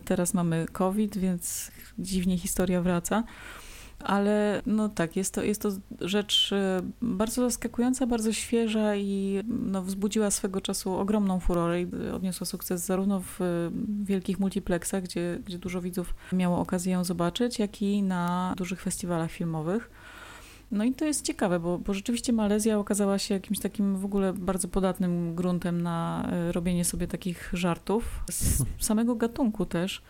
teraz 0.06 0.34
mamy 0.34 0.66
COVID, 0.72 1.18
więc 1.18 1.72
dziwnie 2.00 2.38
historia 2.38 2.82
wraca. 2.82 3.24
Ale 4.04 4.62
no 4.66 4.90
tak, 4.90 5.16
jest 5.16 5.34
to, 5.34 5.44
jest 5.44 5.62
to 5.62 5.70
rzecz 6.02 6.54
e, 6.54 6.82
bardzo 7.02 7.42
zaskakująca, 7.42 8.08
bardzo 8.08 8.34
świeża 8.34 8.96
i 8.96 9.44
no, 9.48 9.82
wzbudziła 9.82 10.32
swego 10.32 10.62
czasu 10.62 10.94
ogromną 10.94 11.40
furorę 11.40 11.82
i 11.82 11.88
odniosła 12.14 12.46
sukces 12.46 12.86
zarówno 12.86 13.22
w 13.22 13.70
wielkich 14.04 14.40
multiplexach, 14.40 15.04
gdzie, 15.04 15.40
gdzie 15.46 15.58
dużo 15.58 15.82
widzów 15.82 16.14
miało 16.34 16.60
okazję 16.60 16.94
ją 16.94 17.04
zobaczyć, 17.04 17.60
jak 17.60 17.82
i 17.82 18.04
na 18.04 18.54
dużych 18.58 18.82
festiwalach 18.82 19.32
filmowych. 19.32 19.90
No 20.72 20.84
i 20.84 20.94
to 20.94 21.06
jest 21.06 21.26
ciekawe, 21.26 21.60
bo, 21.60 21.78
bo 21.78 21.94
rzeczywiście 21.94 22.34
Malezja 22.34 22.80
okazała 22.80 23.20
się 23.20 23.34
jakimś 23.34 23.60
takim 23.60 23.98
w 23.98 24.06
ogóle 24.06 24.34
bardzo 24.34 24.68
podatnym 24.68 25.36
gruntem 25.36 25.82
na 25.82 26.28
e, 26.32 26.52
robienie 26.52 26.86
sobie 26.86 27.08
takich 27.08 27.50
żartów 27.54 28.24
z 28.32 28.64
samego 28.88 29.16
gatunku 29.16 29.66
też 29.66 30.02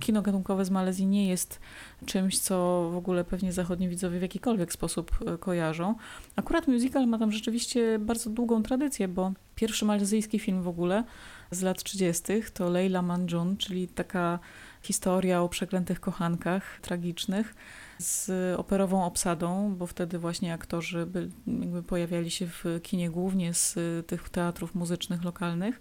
kino 0.00 0.22
gatunkowe 0.22 0.64
z 0.64 0.70
Malezji 0.70 1.06
nie 1.06 1.28
jest 1.28 1.60
czymś, 2.06 2.38
co 2.38 2.88
w 2.92 2.96
ogóle 2.96 3.24
pewnie 3.24 3.52
zachodni 3.52 3.88
widzowie 3.88 4.18
w 4.18 4.22
jakikolwiek 4.22 4.72
sposób 4.72 5.10
e, 5.26 5.38
kojarzą. 5.38 5.94
Akurat 6.36 6.68
musical 6.68 7.06
ma 7.06 7.18
tam 7.18 7.32
rzeczywiście 7.32 7.98
bardzo 7.98 8.30
długą 8.30 8.62
tradycję, 8.62 9.08
bo 9.08 9.32
pierwszy 9.54 9.84
malezyjski 9.84 10.38
film 10.38 10.62
w 10.62 10.68
ogóle 10.68 11.04
z 11.50 11.62
lat 11.62 11.82
30. 11.82 12.22
to 12.54 12.70
Leila 12.70 13.02
Manjun, 13.02 13.56
czyli 13.56 13.88
taka 13.88 14.38
historia 14.82 15.42
o 15.42 15.48
przeklętych 15.48 16.00
kochankach 16.00 16.80
tragicznych 16.80 17.54
z 17.98 18.30
operową 18.58 19.04
obsadą, 19.04 19.74
bo 19.74 19.86
wtedy 19.86 20.18
właśnie 20.18 20.54
aktorzy 20.54 21.06
by, 21.06 21.30
pojawiali 21.86 22.30
się 22.30 22.46
w 22.46 22.64
kinie 22.82 23.10
głównie 23.10 23.54
z 23.54 23.76
tych 24.06 24.28
teatrów 24.28 24.74
muzycznych 24.74 25.24
lokalnych. 25.24 25.80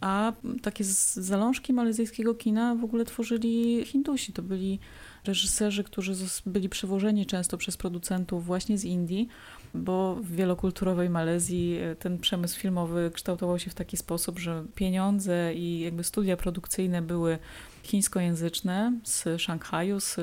A 0.00 0.32
takie 0.62 0.84
zalążki 1.14 1.72
malezyjskiego 1.72 2.34
kina 2.34 2.74
w 2.74 2.84
ogóle 2.84 3.04
tworzyli 3.04 3.84
Hindusi. 3.84 4.32
To 4.32 4.42
byli 4.42 4.78
reżyserzy, 5.24 5.84
którzy 5.84 6.14
byli 6.46 6.68
przewożeni 6.68 7.26
często 7.26 7.56
przez 7.56 7.76
producentów 7.76 8.46
właśnie 8.46 8.78
z 8.78 8.84
Indii, 8.84 9.28
bo 9.74 10.14
w 10.14 10.30
wielokulturowej 10.30 11.10
Malezji 11.10 11.76
e, 11.76 11.96
ten 11.96 12.18
przemysł 12.18 12.60
filmowy 12.60 13.10
kształtował 13.14 13.58
się 13.58 13.70
w 13.70 13.74
taki 13.74 13.96
sposób, 13.96 14.38
że 14.38 14.64
pieniądze 14.74 15.54
i 15.54 15.80
jakby 15.80 16.04
studia 16.04 16.36
produkcyjne 16.36 17.02
były 17.02 17.38
chińskojęzyczne 17.82 18.92
z 19.04 19.40
Szanghaju, 19.40 20.00
z 20.00 20.16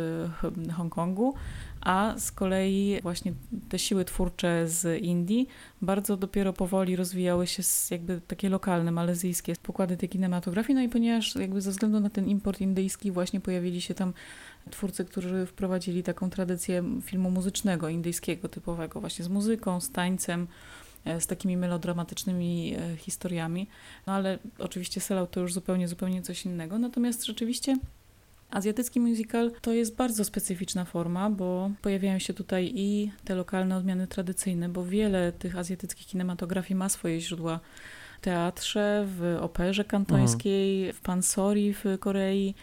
Hongkongu, 0.76 1.34
a 1.88 2.14
z 2.18 2.32
kolei 2.32 3.00
właśnie 3.02 3.34
te 3.70 3.80
siły 3.80 4.06
twórcze 4.06 4.68
z 4.68 5.04
Indii 5.04 5.48
bardzo 5.82 6.18
dopiero 6.18 6.54
powoli 6.54 6.96
rozwijały 6.96 7.48
się 7.48 7.64
jakby 7.92 8.22
takie 8.28 8.50
lokalne, 8.50 8.92
malezyjskie 8.92 9.54
pokłady 9.64 9.98
tej 9.98 10.10
kinematografii, 10.10 10.76
no 10.76 10.82
i 10.82 10.90
ponieważ 10.90 11.36
jakby 11.36 11.62
ze 11.62 11.72
względu 11.72 12.00
na 12.00 12.10
ten 12.10 12.28
import 12.28 12.62
indyjski 12.62 13.12
właśnie 13.12 13.42
pojawili 13.42 13.82
się 13.82 13.94
tam 13.94 14.14
twórcy, 14.70 15.06
którzy 15.06 15.46
wprowadzili 15.46 16.04
taką 16.04 16.30
tradycję 16.30 16.84
filmu 17.02 17.32
muzycznego, 17.32 17.90
indyjskiego, 17.90 18.50
typowego, 18.50 19.00
właśnie 19.00 19.26
z 19.26 19.30
muzyką, 19.30 19.82
z 19.82 19.92
tańcem, 19.92 20.48
e, 21.06 21.22
z 21.22 21.28
takimi 21.28 21.58
melodramatycznymi 21.58 22.76
e, 22.76 22.98
historiami. 22.98 23.68
No 24.08 24.14
ale 24.14 24.40
oczywiście 24.60 25.02
Sellout 25.02 25.32
to 25.32 25.40
już 25.40 25.54
zupełnie, 25.54 25.88
zupełnie 25.88 26.22
coś 26.22 26.46
innego. 26.46 26.80
Natomiast 26.80 27.26
rzeczywiście 27.26 27.78
Azjatycki 28.50 29.00
musical 29.00 29.52
to 29.62 29.74
jest 29.74 29.96
bardzo 29.96 30.26
specyficzna 30.26 30.86
forma, 30.86 31.30
bo 31.30 31.72
pojawiają 31.82 32.20
się 32.20 32.34
tutaj 32.34 32.72
i 32.76 33.12
te 33.26 33.36
lokalne 33.36 33.78
odmiany 33.78 34.08
tradycyjne, 34.08 34.70
bo 34.70 34.86
wiele 34.86 35.32
tych 35.32 35.58
azjatyckich 35.58 36.08
kinematografii 36.08 36.76
ma 36.76 36.90
swoje 36.90 37.22
źródła 37.22 37.60
w 38.18 38.22
teatrze, 38.22 39.08
w 39.08 39.38
operze 39.42 39.86
kantońskiej, 39.86 40.80
mhm. 40.80 40.94
w 40.94 41.02
pansori 41.02 41.74
w 41.74 41.84
Korei, 42.00 42.56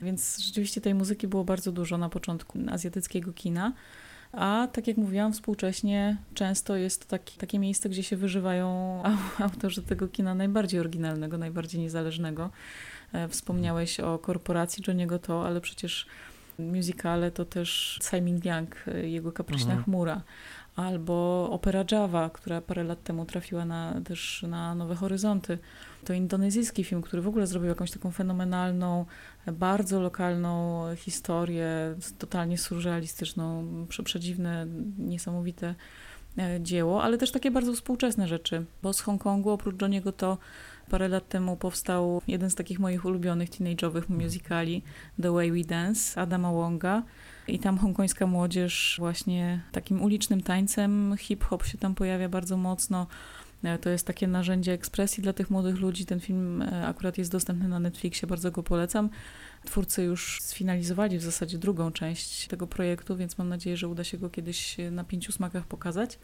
więc 0.00 0.38
rzeczywiście 0.38 0.80
tej 0.80 0.94
muzyki 0.94 1.28
było 1.28 1.44
bardzo 1.44 1.72
dużo 1.72 1.98
na 1.98 2.08
początku 2.08 2.58
azjatyckiego 2.70 3.32
kina. 3.32 3.72
A 4.32 4.68
tak 4.72 4.86
jak 4.86 4.96
mówiłam, 4.96 5.32
współcześnie 5.32 6.16
często 6.34 6.76
jest 6.76 7.00
to 7.00 7.10
taki, 7.10 7.38
takie 7.38 7.58
miejsce, 7.58 7.88
gdzie 7.88 8.02
się 8.02 8.16
wyżywają 8.16 9.02
autorzy 9.38 9.82
tego 9.82 10.08
kina 10.08 10.34
najbardziej 10.34 10.80
oryginalnego, 10.80 11.38
najbardziej 11.38 11.80
niezależnego. 11.80 12.50
E, 13.12 13.28
wspomniałeś 13.28 14.00
o 14.00 14.18
korporacji 14.18 14.84
Johniego 14.88 15.18
To, 15.18 15.46
ale 15.46 15.60
przecież 15.60 16.06
musicale 16.58 17.30
to 17.30 17.44
też 17.44 17.98
Simon 18.02 18.40
Young, 18.44 18.88
e, 18.88 19.08
jego 19.08 19.32
Kapryśna 19.32 19.70
mhm. 19.70 19.84
chmura, 19.84 20.22
albo 20.76 21.48
opera 21.50 21.84
Java, 21.92 22.30
która 22.30 22.60
parę 22.60 22.84
lat 22.84 23.02
temu 23.02 23.24
trafiła 23.24 23.64
na, 23.64 24.00
też 24.04 24.44
na 24.48 24.74
Nowe 24.74 24.94
Horyzonty. 24.94 25.58
To 26.04 26.12
indonezyjski 26.12 26.84
film, 26.84 27.02
który 27.02 27.22
w 27.22 27.28
ogóle 27.28 27.46
zrobił 27.46 27.68
jakąś 27.68 27.90
taką 27.90 28.10
fenomenalną, 28.10 29.06
bardzo 29.46 30.00
lokalną 30.00 30.84
historię, 30.96 31.68
totalnie 32.18 32.58
surrealistyczną, 32.58 33.66
przedziwne, 34.04 34.66
niesamowite 34.98 35.74
e, 36.38 36.60
dzieło, 36.60 37.02
ale 37.02 37.18
też 37.18 37.30
takie 37.30 37.50
bardzo 37.50 37.72
współczesne 37.72 38.28
rzeczy, 38.28 38.64
bo 38.82 38.92
z 38.92 39.00
Hongkongu 39.00 39.50
oprócz 39.50 39.82
Johniego 39.82 40.12
to 40.12 40.38
Parę 40.92 41.08
lat 41.08 41.28
temu 41.28 41.56
powstał 41.56 42.22
jeden 42.28 42.50
z 42.50 42.54
takich 42.54 42.78
moich 42.78 43.04
ulubionych 43.04 43.50
teenage'owych 43.50 44.02
musicali 44.08 44.82
The 45.22 45.32
Way 45.32 45.52
We 45.52 45.64
Dance 45.64 46.20
Adama 46.20 46.52
Wonga. 46.52 47.02
I 47.48 47.58
tam 47.58 47.78
hongkońska 47.78 48.26
młodzież 48.26 48.96
właśnie 48.98 49.62
takim 49.72 50.02
ulicznym 50.02 50.42
tańcem, 50.42 51.14
hip-hop 51.18 51.66
się 51.66 51.78
tam 51.78 51.94
pojawia 51.94 52.28
bardzo 52.28 52.56
mocno. 52.56 53.06
E, 53.62 53.78
to 53.78 53.90
jest 53.90 54.06
takie 54.06 54.26
narzędzie 54.26 54.72
ekspresji 54.72 55.22
dla 55.22 55.32
tych 55.32 55.50
młodych 55.50 55.80
ludzi. 55.80 56.06
Ten 56.06 56.20
film 56.20 56.62
e, 56.62 56.86
akurat 56.86 57.18
jest 57.18 57.32
dostępny 57.32 57.68
na 57.68 57.80
Netflixie, 57.80 58.28
bardzo 58.28 58.50
go 58.50 58.62
polecam. 58.62 59.10
Twórcy 59.64 60.02
już 60.02 60.40
sfinalizowali 60.42 61.18
w 61.18 61.22
zasadzie 61.22 61.58
drugą 61.58 61.92
część 61.92 62.48
tego 62.48 62.66
projektu, 62.66 63.16
więc 63.16 63.38
mam 63.38 63.48
nadzieję, 63.48 63.76
że 63.76 63.88
uda 63.88 64.04
się 64.04 64.18
go 64.18 64.30
kiedyś 64.30 64.76
na 64.90 65.04
pięciu 65.04 65.32
smakach 65.32 65.66
pokazać. 65.66 66.18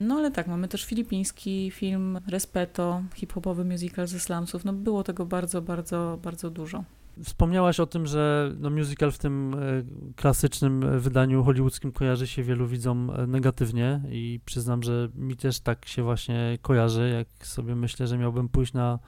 No 0.00 0.14
ale 0.14 0.30
tak, 0.30 0.46
mamy 0.46 0.68
też 0.68 0.84
filipiński 0.84 1.70
film 1.70 2.20
Respeto, 2.28 3.02
hip-hopowy 3.14 3.64
musical 3.64 4.06
ze 4.06 4.20
slumsów. 4.20 4.64
No 4.64 4.72
było 4.72 5.04
tego 5.04 5.26
bardzo, 5.26 5.62
bardzo, 5.62 6.18
bardzo 6.22 6.50
dużo. 6.50 6.84
Wspomniałaś 7.24 7.80
o 7.80 7.86
tym, 7.86 8.06
że 8.06 8.52
no 8.58 8.70
musical 8.70 9.12
w 9.12 9.18
tym 9.18 9.54
e, 9.54 10.14
klasycznym 10.16 11.00
wydaniu 11.00 11.44
hollywoodzkim 11.44 11.92
kojarzy 11.92 12.26
się 12.26 12.42
wielu 12.42 12.66
widzom 12.66 13.10
e, 13.10 13.26
negatywnie 13.26 14.00
i 14.10 14.40
przyznam, 14.44 14.82
że 14.82 15.08
mi 15.14 15.36
też 15.36 15.60
tak 15.60 15.86
się 15.86 16.02
właśnie 16.02 16.58
kojarzy, 16.62 17.10
jak 17.10 17.46
sobie 17.46 17.74
myślę, 17.74 18.06
że 18.06 18.18
miałbym 18.18 18.48
pójść 18.48 18.72
na, 18.72 18.98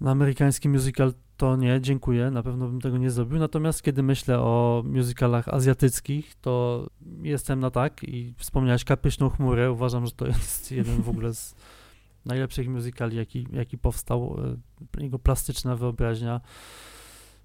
na 0.00 0.10
amerykański 0.10 0.68
musical, 0.68 1.12
to 1.36 1.56
nie, 1.56 1.80
dziękuję, 1.80 2.30
na 2.30 2.42
pewno 2.42 2.68
bym 2.68 2.80
tego 2.80 2.98
nie 2.98 3.10
zrobił. 3.10 3.38
Natomiast 3.38 3.82
kiedy 3.82 4.02
myślę 4.02 4.38
o 4.38 4.82
musicalach 4.86 5.48
azjatyckich, 5.48 6.34
to 6.40 6.86
jestem 7.22 7.60
na 7.60 7.70
tak 7.70 8.04
i 8.04 8.34
wspomniałaś 8.38 8.84
Kapyszną 8.84 9.30
chmurę, 9.30 9.72
uważam, 9.72 10.06
że 10.06 10.12
to 10.12 10.26
jest 10.26 10.72
jeden 10.78 11.02
w 11.02 11.08
ogóle 11.08 11.34
z 11.34 11.54
najlepszych 12.24 12.68
musicali, 12.68 13.16
jaki, 13.16 13.46
jaki 13.52 13.78
powstał, 13.78 14.36
e, 14.98 15.02
jego 15.02 15.18
plastyczna 15.18 15.76
wyobraźnia 15.76 16.40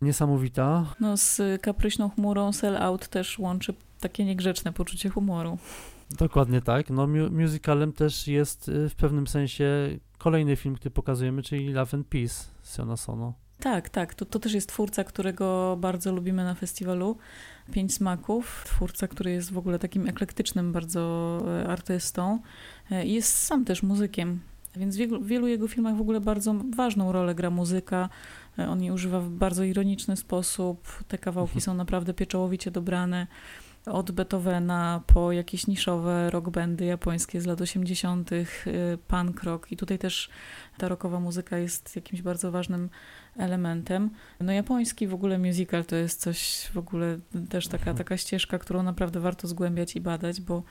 niesamowita. 0.01 0.85
No 0.99 1.17
z 1.17 1.41
Kapryśną 1.61 2.09
chmurą 2.09 2.53
Sell 2.53 2.77
Out 2.77 3.07
też 3.07 3.39
łączy 3.39 3.73
takie 3.99 4.25
niegrzeczne 4.25 4.73
poczucie 4.73 5.09
humoru. 5.09 5.57
Dokładnie 6.17 6.61
tak. 6.61 6.89
No 6.89 7.07
mu 7.07 7.29
musicalem 7.29 7.93
też 7.93 8.27
jest 8.27 8.69
e, 8.69 8.89
w 8.89 8.95
pewnym 8.95 9.27
sensie 9.27 9.65
kolejny 10.17 10.55
film, 10.55 10.75
który 10.75 10.91
pokazujemy, 10.91 11.43
czyli 11.43 11.73
Love 11.73 11.97
and 11.97 12.07
Peace 12.07 12.35
Siona 12.75 12.97
Sono. 12.97 13.33
Tak, 13.59 13.89
tak. 13.89 14.13
To, 14.13 14.25
to 14.25 14.39
też 14.39 14.53
jest 14.53 14.69
twórca, 14.69 15.03
którego 15.03 15.77
bardzo 15.79 16.11
lubimy 16.11 16.43
na 16.43 16.55
festiwalu. 16.55 17.17
Pięć 17.71 17.93
Smaków. 17.93 18.63
Twórca, 18.65 19.07
który 19.07 19.31
jest 19.31 19.53
w 19.53 19.57
ogóle 19.57 19.79
takim 19.79 20.07
eklektycznym 20.07 20.71
bardzo 20.71 21.37
e, 21.47 21.67
artystą 21.67 22.39
i 23.05 23.13
jest 23.13 23.37
sam 23.37 23.65
też 23.65 23.83
muzykiem. 23.83 24.39
Więc 24.75 24.95
w 24.95 24.99
wielu, 24.99 25.21
w 25.21 25.27
wielu 25.27 25.47
jego 25.47 25.67
filmach 25.67 25.95
w 25.95 26.01
ogóle 26.01 26.21
bardzo 26.21 26.55
ważną 26.75 27.11
rolę 27.11 27.35
gra 27.35 27.49
muzyka. 27.49 28.09
E, 28.59 28.69
on 28.69 28.83
je 28.83 28.93
używa 28.93 29.19
w 29.19 29.29
bardzo 29.29 29.63
ironiczny 29.63 30.17
sposób. 30.17 31.03
Te 31.07 31.17
kawałki 31.17 31.49
mhm. 31.49 31.61
są 31.61 31.73
naprawdę 31.73 32.13
pieczołowicie 32.13 32.71
dobrane. 32.71 33.27
Od 33.85 34.11
Beethovena 34.11 35.01
po 35.07 35.31
jakieś 35.31 35.67
niszowe 35.67 36.29
rock 36.29 36.49
bandy 36.49 36.85
japońskie 36.85 37.41
z 37.41 37.45
lat 37.45 37.61
80., 37.61 38.31
y, 38.31 38.45
punk 39.07 39.43
rock. 39.43 39.71
I 39.71 39.77
tutaj 39.77 39.99
też 39.99 40.29
ta 40.77 40.87
rockowa 40.87 41.19
muzyka 41.19 41.57
jest 41.57 41.95
jakimś 41.95 42.21
bardzo 42.21 42.51
ważnym 42.51 42.89
elementem. 43.37 44.09
No 44.39 44.51
japoński 44.51 45.07
w 45.07 45.13
ogóle 45.13 45.37
musical 45.37 45.85
to 45.85 45.95
jest 45.95 46.21
coś 46.21 46.69
w 46.73 46.77
ogóle 46.77 47.19
też 47.49 47.67
taka, 47.67 47.77
mhm. 47.77 47.97
taka 47.97 48.17
ścieżka, 48.17 48.59
którą 48.59 48.83
naprawdę 48.83 49.19
warto 49.19 49.47
zgłębiać 49.47 49.95
i 49.95 50.01
badać, 50.01 50.41
bo 50.41 50.63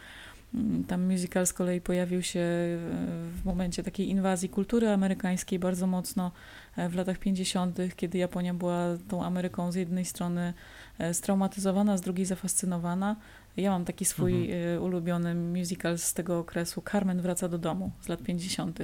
tam 0.89 1.13
musical 1.13 1.47
z 1.47 1.53
kolei 1.53 1.81
pojawił 1.81 2.23
się 2.23 2.41
e, 2.41 2.79
w 3.31 3.45
momencie 3.45 3.83
takiej 3.83 4.09
inwazji 4.09 4.49
kultury 4.49 4.89
amerykańskiej 4.89 5.59
bardzo 5.59 5.87
mocno 5.87 6.33
w 6.77 6.95
latach 6.95 7.19
50., 7.19 7.79
kiedy 7.97 8.19
Japonia 8.19 8.55
była 8.55 8.85
tą 9.09 9.25
Ameryką 9.25 9.73
z 9.73 9.75
jednej 9.75 10.05
strony 10.05 10.55
e, 10.99 11.15
straumatyzowana, 11.15 11.97
z 11.97 12.01
drugiej 12.01 12.27
zafascynowana. 12.27 13.17
Ja 13.57 13.71
mam 13.71 13.85
taki 13.85 14.05
swój 14.05 14.53
mhm. 14.53 14.83
ulubiony 14.83 15.35
musical 15.35 15.99
z 15.99 16.15
tego 16.15 16.39
okresu, 16.39 16.83
Carmen 16.93 17.21
wraca 17.21 17.49
do 17.49 17.59
domu 17.59 17.91
z 18.01 18.09
lat 18.09 18.23
50. 18.23 18.79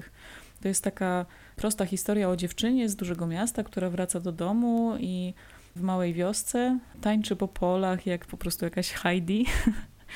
To 0.63 0.69
jest 0.69 0.85
taka 0.85 1.27
prosta 1.57 1.87
historia 1.87 2.29
o 2.29 2.37
dziewczynie 2.37 2.89
z 2.89 2.97
dużego 2.97 3.27
miasta, 3.27 3.65
która 3.65 3.91
wraca 3.91 4.21
do 4.21 4.33
domu 4.33 4.97
i 5.01 5.35
w 5.77 5.81
małej 5.81 6.15
wiosce 6.15 6.79
tańczy 7.01 7.37
po 7.37 7.49
polach 7.49 8.07
jak 8.07 8.27
po 8.27 8.37
prostu 8.37 8.65
jakaś 8.65 8.93
Heidi 8.93 9.47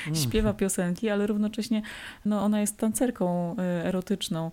Mm. 0.07 0.15
śpiewa 0.15 0.53
piosenki, 0.53 1.09
ale 1.09 1.27
równocześnie 1.27 1.81
no, 2.25 2.43
ona 2.43 2.61
jest 2.61 2.77
tancerką 2.77 3.55
e, 3.57 3.85
erotyczną 3.85 4.51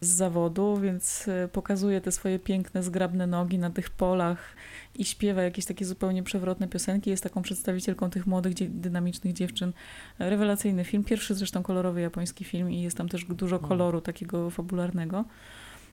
z 0.00 0.08
zawodu, 0.08 0.76
więc 0.76 1.28
e, 1.28 1.48
pokazuje 1.48 2.00
te 2.00 2.12
swoje 2.12 2.38
piękne, 2.38 2.82
zgrabne 2.82 3.26
nogi 3.26 3.58
na 3.58 3.70
tych 3.70 3.90
polach 3.90 4.56
i 4.94 5.04
śpiewa 5.04 5.42
jakieś 5.42 5.64
takie 5.64 5.84
zupełnie 5.84 6.22
przewrotne 6.22 6.68
piosenki. 6.68 7.10
Jest 7.10 7.22
taką 7.22 7.42
przedstawicielką 7.42 8.10
tych 8.10 8.26
młodych, 8.26 8.54
dynamicznych 8.80 9.32
dziewczyn. 9.32 9.72
Rewelacyjny 10.18 10.84
film, 10.84 11.04
pierwszy 11.04 11.34
zresztą 11.34 11.62
kolorowy 11.62 12.00
japoński 12.00 12.44
film 12.44 12.70
i 12.70 12.82
jest 12.82 12.96
tam 12.96 13.08
też 13.08 13.24
dużo 13.24 13.56
mm. 13.56 13.68
koloru 13.68 14.00
takiego 14.00 14.50
fabularnego 14.50 15.24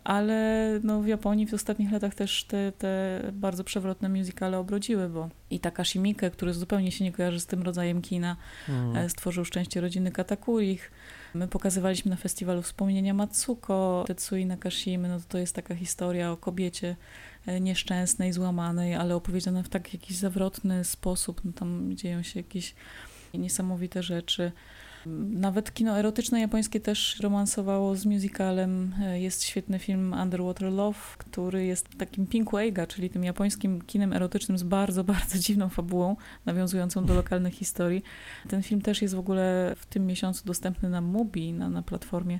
ale 0.07 0.79
no 0.83 1.01
w 1.01 1.07
Japonii 1.07 1.47
w 1.47 1.53
ostatnich 1.53 1.91
latach 1.91 2.15
też 2.15 2.43
te, 2.43 2.71
te 2.71 3.21
bardzo 3.33 3.63
przewrotne 3.63 4.09
musicale 4.09 4.59
obrodziły, 4.59 5.09
bo 5.09 5.29
i 5.49 5.59
Takashi 5.59 5.99
Miike, 5.99 6.31
który 6.31 6.53
zupełnie 6.53 6.91
się 6.91 7.03
nie 7.03 7.11
kojarzy 7.11 7.39
z 7.39 7.45
tym 7.45 7.63
rodzajem 7.63 8.01
kina, 8.01 8.35
mm. 8.69 9.09
stworzył 9.09 9.45
Szczęście 9.45 9.81
rodziny 9.81 10.11
Katakurich. 10.11 10.91
My 11.33 11.47
pokazywaliśmy 11.47 12.11
na 12.11 12.17
festiwalu 12.17 12.61
wspomnienia 12.61 13.13
Matsuko, 13.13 14.03
Tetsui 14.07 14.45
Nakashimy, 14.45 15.09
no 15.09 15.19
to, 15.19 15.25
to 15.27 15.37
jest 15.37 15.55
taka 15.55 15.75
historia 15.75 16.31
o 16.31 16.37
kobiecie 16.37 16.95
e, 17.45 17.59
nieszczęsnej, 17.59 18.33
złamanej, 18.33 18.95
ale 18.95 19.15
opowiedziana 19.15 19.63
w 19.63 19.69
tak 19.69 19.93
jakiś 19.93 20.17
zawrotny 20.17 20.83
sposób. 20.83 21.41
No 21.45 21.51
tam 21.51 21.95
dzieją 21.95 22.23
się 22.23 22.39
jakieś 22.39 22.75
niesamowite 23.33 24.03
rzeczy. 24.03 24.51
Nawet 25.29 25.73
kino 25.73 25.99
erotyczne 25.99 26.39
japońskie 26.39 26.79
też 26.79 27.19
romansowało 27.19 27.95
z 27.95 28.05
musicalem. 28.05 28.93
E, 29.01 29.19
jest 29.19 29.43
świetny 29.43 29.79
film 29.79 30.15
Underwater 30.21 30.71
Love, 30.71 30.99
który 31.17 31.65
jest 31.65 31.97
takim 31.97 32.27
Pinku 32.27 32.57
Eiga, 32.57 32.87
czyli 32.87 33.09
tym 33.09 33.23
japońskim 33.23 33.81
kinem 33.81 34.13
erotycznym 34.13 34.57
z 34.57 34.63
bardzo, 34.63 35.03
bardzo 35.13 35.39
dziwną 35.39 35.69
fabułą, 35.69 36.15
nawiązującą 36.45 37.05
do 37.05 37.13
lokalnych 37.13 37.53
historii. 37.53 38.03
Ten 38.47 38.63
film 38.63 38.81
też 38.81 39.01
jest 39.01 39.15
w 39.15 39.19
ogóle 39.19 39.75
w 39.77 39.85
tym 39.85 40.05
miesiącu 40.05 40.45
dostępny 40.45 40.89
na 40.89 41.01
Mubi, 41.01 41.53
na, 41.53 41.69
na 41.69 41.81
platformie 41.81 42.39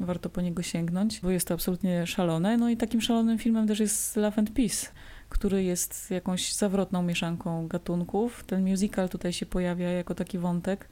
warto 0.00 0.30
po 0.30 0.40
niego 0.40 0.62
sięgnąć, 0.62 1.20
bo 1.20 1.30
jest 1.30 1.48
to 1.48 1.54
absolutnie 1.54 2.06
szalone. 2.06 2.56
No 2.56 2.70
i 2.70 2.76
takim 2.76 3.00
szalonym 3.00 3.38
filmem 3.38 3.66
też 3.66 3.80
jest 3.80 4.16
Love 4.16 4.38
and 4.38 4.50
Peace, 4.50 4.86
który 5.28 5.64
jest 5.64 6.10
jakąś 6.10 6.54
zawrotną 6.54 7.02
mieszanką 7.02 7.68
gatunków. 7.68 8.44
Ten 8.44 8.70
musical 8.70 9.08
tutaj 9.08 9.32
się 9.32 9.46
pojawia 9.46 9.90
jako 9.90 10.14
taki 10.14 10.38
wątek 10.38 10.88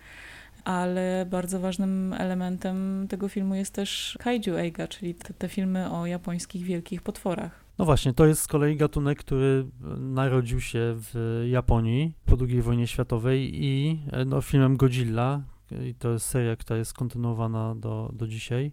ale 0.66 1.26
bardzo 1.30 1.60
ważnym 1.60 2.12
elementem 2.12 3.06
tego 3.08 3.28
filmu 3.28 3.54
jest 3.54 3.74
też 3.74 4.18
kaiju 4.20 4.56
eiga, 4.56 4.88
czyli 4.88 5.14
te, 5.14 5.34
te 5.34 5.48
filmy 5.48 5.90
o 5.90 6.06
japońskich 6.06 6.64
wielkich 6.64 7.02
potworach. 7.02 7.64
No 7.78 7.84
właśnie, 7.84 8.12
to 8.12 8.26
jest 8.26 8.42
z 8.42 8.46
kolei 8.46 8.76
gatunek, 8.76 9.18
który 9.18 9.66
narodził 9.98 10.60
się 10.60 10.78
w 10.80 11.42
Japonii 11.50 12.12
po 12.24 12.36
II 12.48 12.62
wojnie 12.62 12.86
światowej 12.86 13.64
i 13.64 14.00
no, 14.26 14.40
filmem 14.40 14.76
Godzilla, 14.76 15.42
i 15.84 15.94
to 15.94 16.12
jest 16.12 16.26
seria, 16.26 16.56
która 16.56 16.78
jest 16.78 16.92
kontynuowana 16.92 17.74
do, 17.74 18.10
do 18.12 18.26
dzisiaj. 18.26 18.72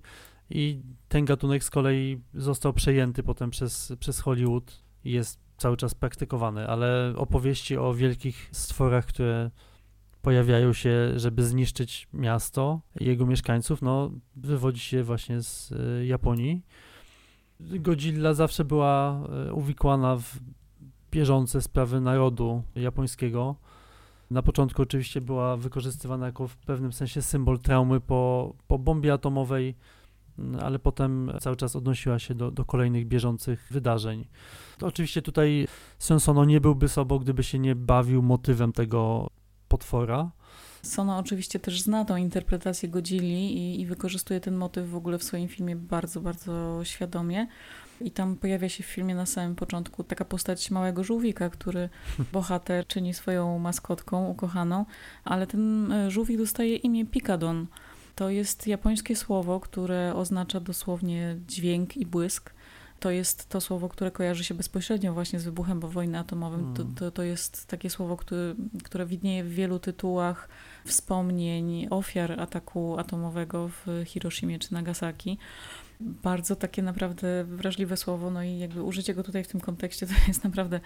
I 0.49 0.81
ten 1.09 1.25
gatunek 1.25 1.63
z 1.63 1.69
kolei 1.69 2.21
został 2.33 2.73
przejęty 2.73 3.23
potem 3.23 3.49
przez, 3.49 3.93
przez 3.99 4.19
Hollywood 4.19 4.83
i 5.03 5.11
jest 5.11 5.39
cały 5.57 5.77
czas 5.77 5.93
praktykowany, 5.93 6.67
ale 6.67 7.13
opowieści 7.17 7.77
o 7.77 7.93
wielkich 7.93 8.49
stworach, 8.51 9.05
które 9.05 9.51
pojawiają 10.23 10.73
się, 10.73 11.19
żeby 11.19 11.43
zniszczyć 11.43 12.07
miasto 12.13 12.81
i 12.99 13.05
jego 13.05 13.25
mieszkańców, 13.25 13.81
no 13.81 14.11
wywodzi 14.35 14.79
się 14.79 15.03
właśnie 15.03 15.41
z 15.41 15.71
y, 15.71 16.05
Japonii. 16.05 16.61
Godzilla 17.59 18.33
zawsze 18.33 18.65
była 18.65 19.23
y, 19.49 19.53
uwikłana 19.53 20.15
w 20.15 20.39
bieżące 21.11 21.61
sprawy 21.61 22.01
narodu 22.01 22.63
japońskiego. 22.75 23.55
Na 24.31 24.41
początku 24.41 24.81
oczywiście 24.81 25.21
była 25.21 25.57
wykorzystywana 25.57 26.25
jako 26.25 26.47
w 26.47 26.57
pewnym 26.57 26.93
sensie 26.93 27.21
symbol 27.21 27.59
traumy 27.59 27.99
po, 27.99 28.53
po 28.67 28.79
bombie 28.79 29.09
atomowej, 29.09 29.75
mm, 30.39 30.59
ale 30.63 30.79
potem 30.79 31.31
cały 31.39 31.55
czas 31.55 31.75
odnosiła 31.75 32.19
się 32.19 32.35
do, 32.35 32.51
do 32.51 32.65
kolejnych 32.65 33.07
bieżących 33.07 33.67
wydarzeń. 33.71 34.27
To 34.77 34.87
oczywiście 34.87 35.21
tutaj 35.21 35.67
Sensono 35.99 36.45
nie 36.45 36.61
byłby 36.61 36.87
sobą, 36.87 37.19
gdyby 37.19 37.43
się 37.43 37.59
nie 37.59 37.75
bawił 37.75 38.21
motywem 38.21 38.71
tego 38.71 39.27
potwora. 39.73 40.31
Sono 40.81 41.17
oczywiście 41.17 41.59
też 41.59 41.81
zna 41.81 42.05
tą 42.05 42.15
interpretację 42.15 42.89
Godzilli 42.89 43.57
i, 43.57 43.81
i, 43.81 43.85
wykorzystuje 43.85 44.39
ten 44.39 44.55
motyw 44.55 44.89
w 44.89 44.95
ogóle 44.95 45.17
w 45.17 45.23
swoim 45.23 45.47
filmie 45.47 45.75
bardzo, 45.75 46.21
bardzo 46.21 46.79
świadomie. 46.83 47.47
I 48.01 48.11
tam 48.11 48.35
pojawia 48.35 48.69
się 48.69 48.83
w 48.83 48.87
filmie 48.87 49.15
na 49.15 49.25
samym 49.25 49.55
początku 49.55 50.03
taka 50.03 50.25
postać 50.25 50.71
małego 50.71 51.03
żółwika, 51.03 51.49
który 51.49 51.89
bohater 52.33 52.87
czyni 52.87 53.13
swoją 53.13 53.59
maskotką 53.59 54.27
ukochaną, 54.27 54.85
ale 55.23 55.47
ten 55.47 55.91
e, 55.91 56.11
żółwik 56.11 56.37
dostaje 56.37 56.75
imię 56.75 57.05
Pikadon. 57.05 57.67
To 58.15 58.29
jest 58.29 58.67
japońskie 58.67 59.15
słowo, 59.15 59.59
które 59.59 60.13
oznacza 60.15 60.59
dosłownie 60.59 61.37
dźwięk 61.47 61.97
i 61.97 62.05
błysk 62.05 62.53
to 63.03 63.11
jest 63.11 63.49
to 63.49 63.61
słowo, 63.61 63.89
które 63.89 64.11
kojarzy 64.11 64.43
się 64.43 64.53
bezpośrednio 64.53 65.13
właśnie 65.13 65.39
z 65.39 65.43
wybuchem 65.43 65.79
wojny 65.79 66.19
atomowej. 66.19 66.59
To, 66.59 66.77
hmm. 66.77 66.95
to, 66.95 67.11
to 67.11 67.23
jest 67.23 67.67
takie 67.67 67.89
słowo, 67.89 68.17
które, 68.17 68.55
które 68.83 69.05
widnieje 69.05 69.43
w 69.43 69.49
wielu 69.49 69.79
tytułach 69.79 70.49
wspomnień 70.85 71.87
ofiar 71.89 72.39
ataku 72.39 72.99
atomowego 72.99 73.67
w 73.67 74.03
Hiroshimie 74.05 74.59
czy 74.59 74.73
Nagasaki. 74.73 75.37
Bardzo 76.03 76.55
takie 76.55 76.81
naprawdę 76.81 77.43
wrażliwe 77.43 77.97
słowo, 77.97 78.31
no 78.31 78.43
i 78.43 78.57
jakby 78.57 78.83
użycie 78.83 79.13
go 79.13 79.23
tutaj 79.23 79.43
w 79.43 79.47
tym 79.47 79.59
kontekście 79.59 80.07
to 80.07 80.13
jest 80.27 80.43
naprawdę 80.43 80.79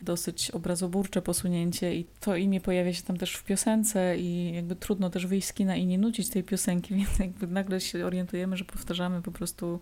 dosyć 0.00 0.50
obrazoburcze 0.50 1.22
posunięcie 1.22 1.94
i 1.94 2.06
to 2.20 2.36
imię 2.36 2.60
pojawia 2.60 2.92
się 2.92 3.02
tam 3.02 3.16
też 3.16 3.34
w 3.34 3.44
piosence 3.44 4.18
i 4.18 4.52
jakby 4.54 4.76
trudno 4.76 5.10
też 5.10 5.26
wyjść 5.26 5.48
z 5.48 5.52
kina 5.52 5.76
i 5.76 5.86
nie 5.86 5.98
nudzić 5.98 6.28
tej 6.28 6.44
piosenki, 6.44 6.94
więc 6.96 7.18
jakby 7.18 7.46
nagle 7.46 7.80
się 7.80 8.06
orientujemy, 8.06 8.56
że 8.56 8.64
powtarzamy 8.64 9.22
po 9.22 9.32
prostu 9.32 9.80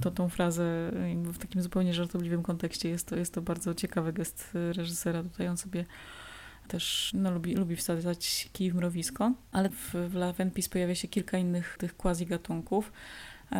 to, 0.00 0.10
tą 0.10 0.28
frazę 0.28 0.90
w 1.24 1.38
takim 1.38 1.62
zupełnie 1.62 1.94
żartobliwym 1.94 2.42
kontekście. 2.42 2.88
Jest 2.88 3.06
to, 3.06 3.16
jest 3.16 3.34
to 3.34 3.42
bardzo 3.42 3.74
ciekawy 3.74 4.12
gest 4.12 4.50
reżysera. 4.72 5.22
Tutaj 5.22 5.48
on 5.48 5.56
sobie 5.56 5.84
też 6.68 7.10
no, 7.14 7.30
lubi, 7.30 7.54
lubi 7.54 7.76
wsadzać 7.76 8.48
kij 8.52 8.70
w 8.70 8.74
mrowisko, 8.74 9.32
ale 9.52 9.68
w, 9.68 9.94
w 10.08 10.14
Love 10.14 10.50
pojawia 10.70 10.94
się 10.94 11.08
kilka 11.08 11.38
innych 11.38 11.76
tych 11.78 11.96
quasi-gatunków. 11.96 12.82
E, 12.82 12.90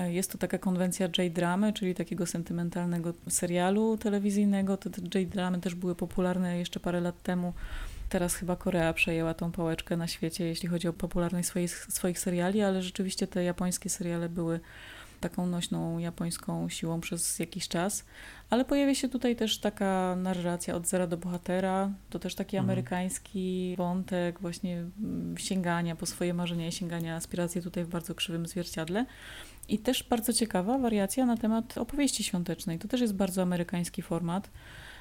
jest 0.08 0.32
to 0.32 0.38
taka 0.38 0.58
konwencja 0.58 1.08
J-dramy, 1.18 1.72
czyli 1.72 1.94
takiego 1.94 2.26
sentymentalnego 2.26 3.14
serialu 3.28 3.96
telewizyjnego. 3.96 4.76
Te, 4.76 4.90
te 4.90 5.20
J-dramy 5.20 5.60
też 5.60 5.74
były 5.74 5.94
popularne 5.94 6.58
jeszcze 6.58 6.80
parę 6.80 7.00
lat 7.00 7.22
temu. 7.22 7.52
Teraz 8.08 8.34
chyba 8.34 8.56
Korea 8.56 8.92
przejęła 8.92 9.34
tą 9.34 9.52
pałeczkę 9.52 9.96
na 9.96 10.06
świecie, 10.06 10.44
jeśli 10.44 10.68
chodzi 10.68 10.88
o 10.88 10.92
popularność 10.92 11.48
swoich, 11.48 11.76
swoich 11.76 12.18
seriali, 12.18 12.62
ale 12.62 12.82
rzeczywiście 12.82 13.26
te 13.26 13.44
japońskie 13.44 13.90
seriale 13.90 14.28
były 14.28 14.60
taką 15.20 15.46
nośną 15.46 15.98
japońską 15.98 16.68
siłą 16.68 17.00
przez 17.00 17.38
jakiś 17.38 17.68
czas. 17.68 18.04
Ale 18.50 18.64
pojawia 18.64 18.94
się 18.94 19.08
tutaj 19.08 19.36
też 19.36 19.58
taka 19.58 20.16
narracja 20.16 20.74
od 20.74 20.86
zera 20.86 21.06
do 21.06 21.16
bohatera. 21.16 21.90
To 22.10 22.18
też 22.18 22.34
taki 22.34 22.56
mhm. 22.56 22.70
amerykański 22.70 23.74
wątek 23.78 24.40
właśnie 24.40 24.78
mm, 24.78 25.38
sięgania 25.38 25.96
po 25.96 26.06
swoje 26.06 26.34
marzenia 26.34 26.66
i 26.66 26.72
sięgania 26.72 27.16
aspiracje 27.16 27.62
tutaj 27.62 27.84
w 27.84 27.88
bardzo 27.88 28.14
krzywym 28.14 28.46
zwierciadle. 28.46 29.06
I 29.68 29.78
też 29.78 30.02
bardzo 30.02 30.32
ciekawa 30.32 30.78
wariacja 30.78 31.26
na 31.26 31.36
temat 31.36 31.78
opowieści 31.78 32.24
świątecznej. 32.24 32.78
To 32.78 32.88
też 32.88 33.00
jest 33.00 33.14
bardzo 33.14 33.42
amerykański 33.42 34.02
format. 34.02 34.50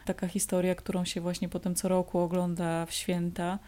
Taka 0.06 0.28
historia, 0.28 0.75
którą 0.75 1.06
się 1.06 1.21
właśnie 1.21 1.49
potem 1.49 1.75
co 1.75 1.88
roku 1.88 2.19
ogląda 2.19 2.86
w 2.86 2.91
święta 2.91 3.60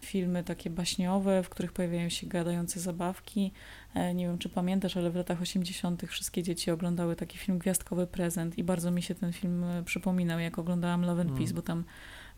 filmy 0.00 0.44
takie 0.44 0.70
baśniowe, 0.70 1.42
w 1.42 1.48
których 1.48 1.72
pojawiają 1.72 2.08
się 2.08 2.26
gadające 2.26 2.80
zabawki. 2.80 3.52
E, 3.94 4.14
nie 4.14 4.26
wiem, 4.26 4.38
czy 4.38 4.48
pamiętasz, 4.48 4.96
ale 4.96 5.10
w 5.10 5.16
latach 5.16 5.42
80. 5.42 6.02
wszystkie 6.06 6.42
dzieci 6.42 6.70
oglądały 6.70 7.16
taki 7.16 7.38
film 7.38 7.58
Gwiazdkowy 7.58 8.06
Prezent 8.06 8.58
i 8.58 8.64
bardzo 8.64 8.90
mi 8.90 9.02
się 9.02 9.14
ten 9.14 9.32
film 9.32 9.64
e, 9.64 9.82
przypominał, 9.82 10.38
jak 10.38 10.58
oglądałam 10.58 11.02
Love 11.02 11.20
and 11.22 11.30
Peace, 11.30 11.44
mm. 11.44 11.54
bo 11.54 11.62
tam 11.62 11.84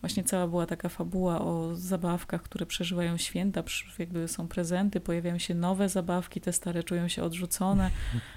właśnie 0.03 0.25
cała 0.25 0.47
była 0.49 0.67
taka 0.67 0.89
fabuła 0.89 1.41
o 1.41 1.77
zabawkach, 1.77 2.43
które 2.43 2.67
przeżywają 2.67 3.17
święta, 3.17 3.63
jakby 3.99 4.29
są 4.29 4.49
prezenty, 4.49 5.01
pojawiają 5.01 5.39
się 5.39 5.55
nowe 5.55 5.89
zabawki, 5.89 6.41
te 6.41 6.53
stare 6.53 6.83
czują 6.85 7.09
się 7.09 7.23
odrzucone. 7.23 7.91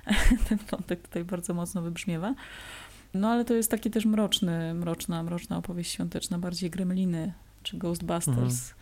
ten 0.50 0.58
wątek 0.72 1.02
tutaj 1.02 1.24
bardzo 1.24 1.54
mocno 1.54 1.82
wybrzmiewa. 1.82 2.36
No 3.14 3.30
ale 3.30 3.46
to 3.46 3.54
jest 3.54 3.72
taki 3.72 3.92
też 3.92 4.06
mroczny, 4.06 4.74
mroczna, 4.74 5.24
mroczna 5.24 5.58
opowieść 5.58 5.92
świąteczna, 5.92 6.40
bardziej 6.40 6.70
Gremliny 6.70 7.34
czy 7.64 7.78
Ghostbusters. 7.78 8.74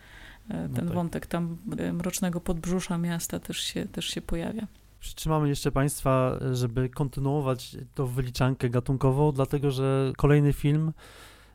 Mhm. 0.48 0.64
E, 0.64 0.68
no 0.68 0.74
ten 0.74 0.84
no 0.84 0.90
tak. 0.90 0.94
wątek 0.94 1.26
tam 1.26 1.56
e, 1.78 1.92
mrocznego 1.92 2.40
podbrzusza 2.40 2.98
miasta 2.98 3.40
też 3.40 3.60
się, 3.60 3.86
też 3.86 4.06
się 4.06 4.22
pojawia. 4.22 4.66
Przytrzymamy 5.00 5.48
jeszcze 5.48 5.72
Państwa, 5.72 6.38
żeby 6.52 6.88
kontynuować 6.88 7.76
tą 7.94 8.06
wyliczankę 8.06 8.70
gatunkową, 8.70 9.32
dlatego 9.32 9.70
że 9.70 10.12
kolejny 10.16 10.52
film 10.52 10.92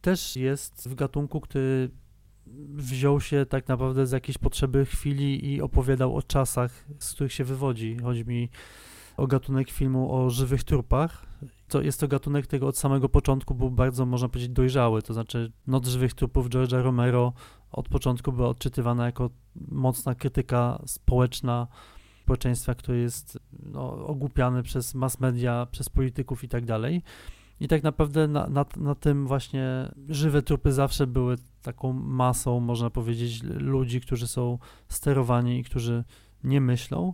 też 0.01 0.35
jest 0.35 0.89
w 0.89 0.95
gatunku, 0.95 1.41
który 1.41 1.89
wziął 2.75 3.21
się 3.21 3.45
tak 3.45 3.67
naprawdę 3.67 4.07
z 4.07 4.11
jakiejś 4.11 4.37
potrzeby 4.37 4.85
chwili 4.85 5.53
i 5.53 5.61
opowiadał 5.61 6.15
o 6.15 6.21
czasach, 6.21 6.85
z 6.99 7.13
których 7.13 7.33
się 7.33 7.43
wywodzi. 7.43 7.97
Chodzi 7.97 8.25
mi 8.25 8.49
o 9.17 9.27
gatunek 9.27 9.71
filmu 9.71 10.15
o 10.15 10.29
żywych 10.29 10.63
trupach. 10.63 11.25
To 11.67 11.81
jest 11.81 11.99
to 11.99 12.07
gatunek, 12.07 12.47
tego 12.47 12.67
od 12.67 12.77
samego 12.77 13.09
początku 13.09 13.55
był 13.55 13.71
bardzo, 13.71 14.05
można 14.05 14.29
powiedzieć, 14.29 14.49
dojrzały. 14.49 15.01
To 15.01 15.13
znaczy, 15.13 15.51
Noc 15.67 15.87
żywych 15.87 16.13
trupów 16.13 16.49
George'a 16.49 16.83
Romero 16.83 17.33
od 17.71 17.89
początku 17.89 18.31
była 18.31 18.49
odczytywana 18.49 19.05
jako 19.05 19.29
mocna 19.55 20.15
krytyka 20.15 20.81
społeczna 20.85 21.67
społeczeństwa, 22.29 22.75
które 22.75 22.97
jest 22.97 23.39
no, 23.51 24.05
ogłupiane 24.05 24.63
przez 24.63 24.95
mass 24.95 25.19
media, 25.19 25.67
przez 25.71 25.89
polityków 25.89 26.43
i 26.43 26.47
tak 26.47 26.65
dalej. 26.65 27.01
I 27.59 27.67
tak 27.67 27.83
naprawdę 27.83 28.27
na, 28.27 28.47
na, 28.47 28.65
na, 28.77 28.95
tym 28.95 29.27
właśnie 29.27 29.91
żywe 30.09 30.41
trupy 30.41 30.71
zawsze 30.71 31.07
były 31.07 31.35
taką 31.61 31.93
masą, 31.93 32.59
można 32.59 32.89
powiedzieć, 32.89 33.43
ludzi, 33.43 34.01
którzy 34.01 34.27
są 34.27 34.57
sterowani 34.89 35.59
i 35.59 35.63
którzy 35.63 36.03
nie 36.43 36.61
myślą. 36.61 37.13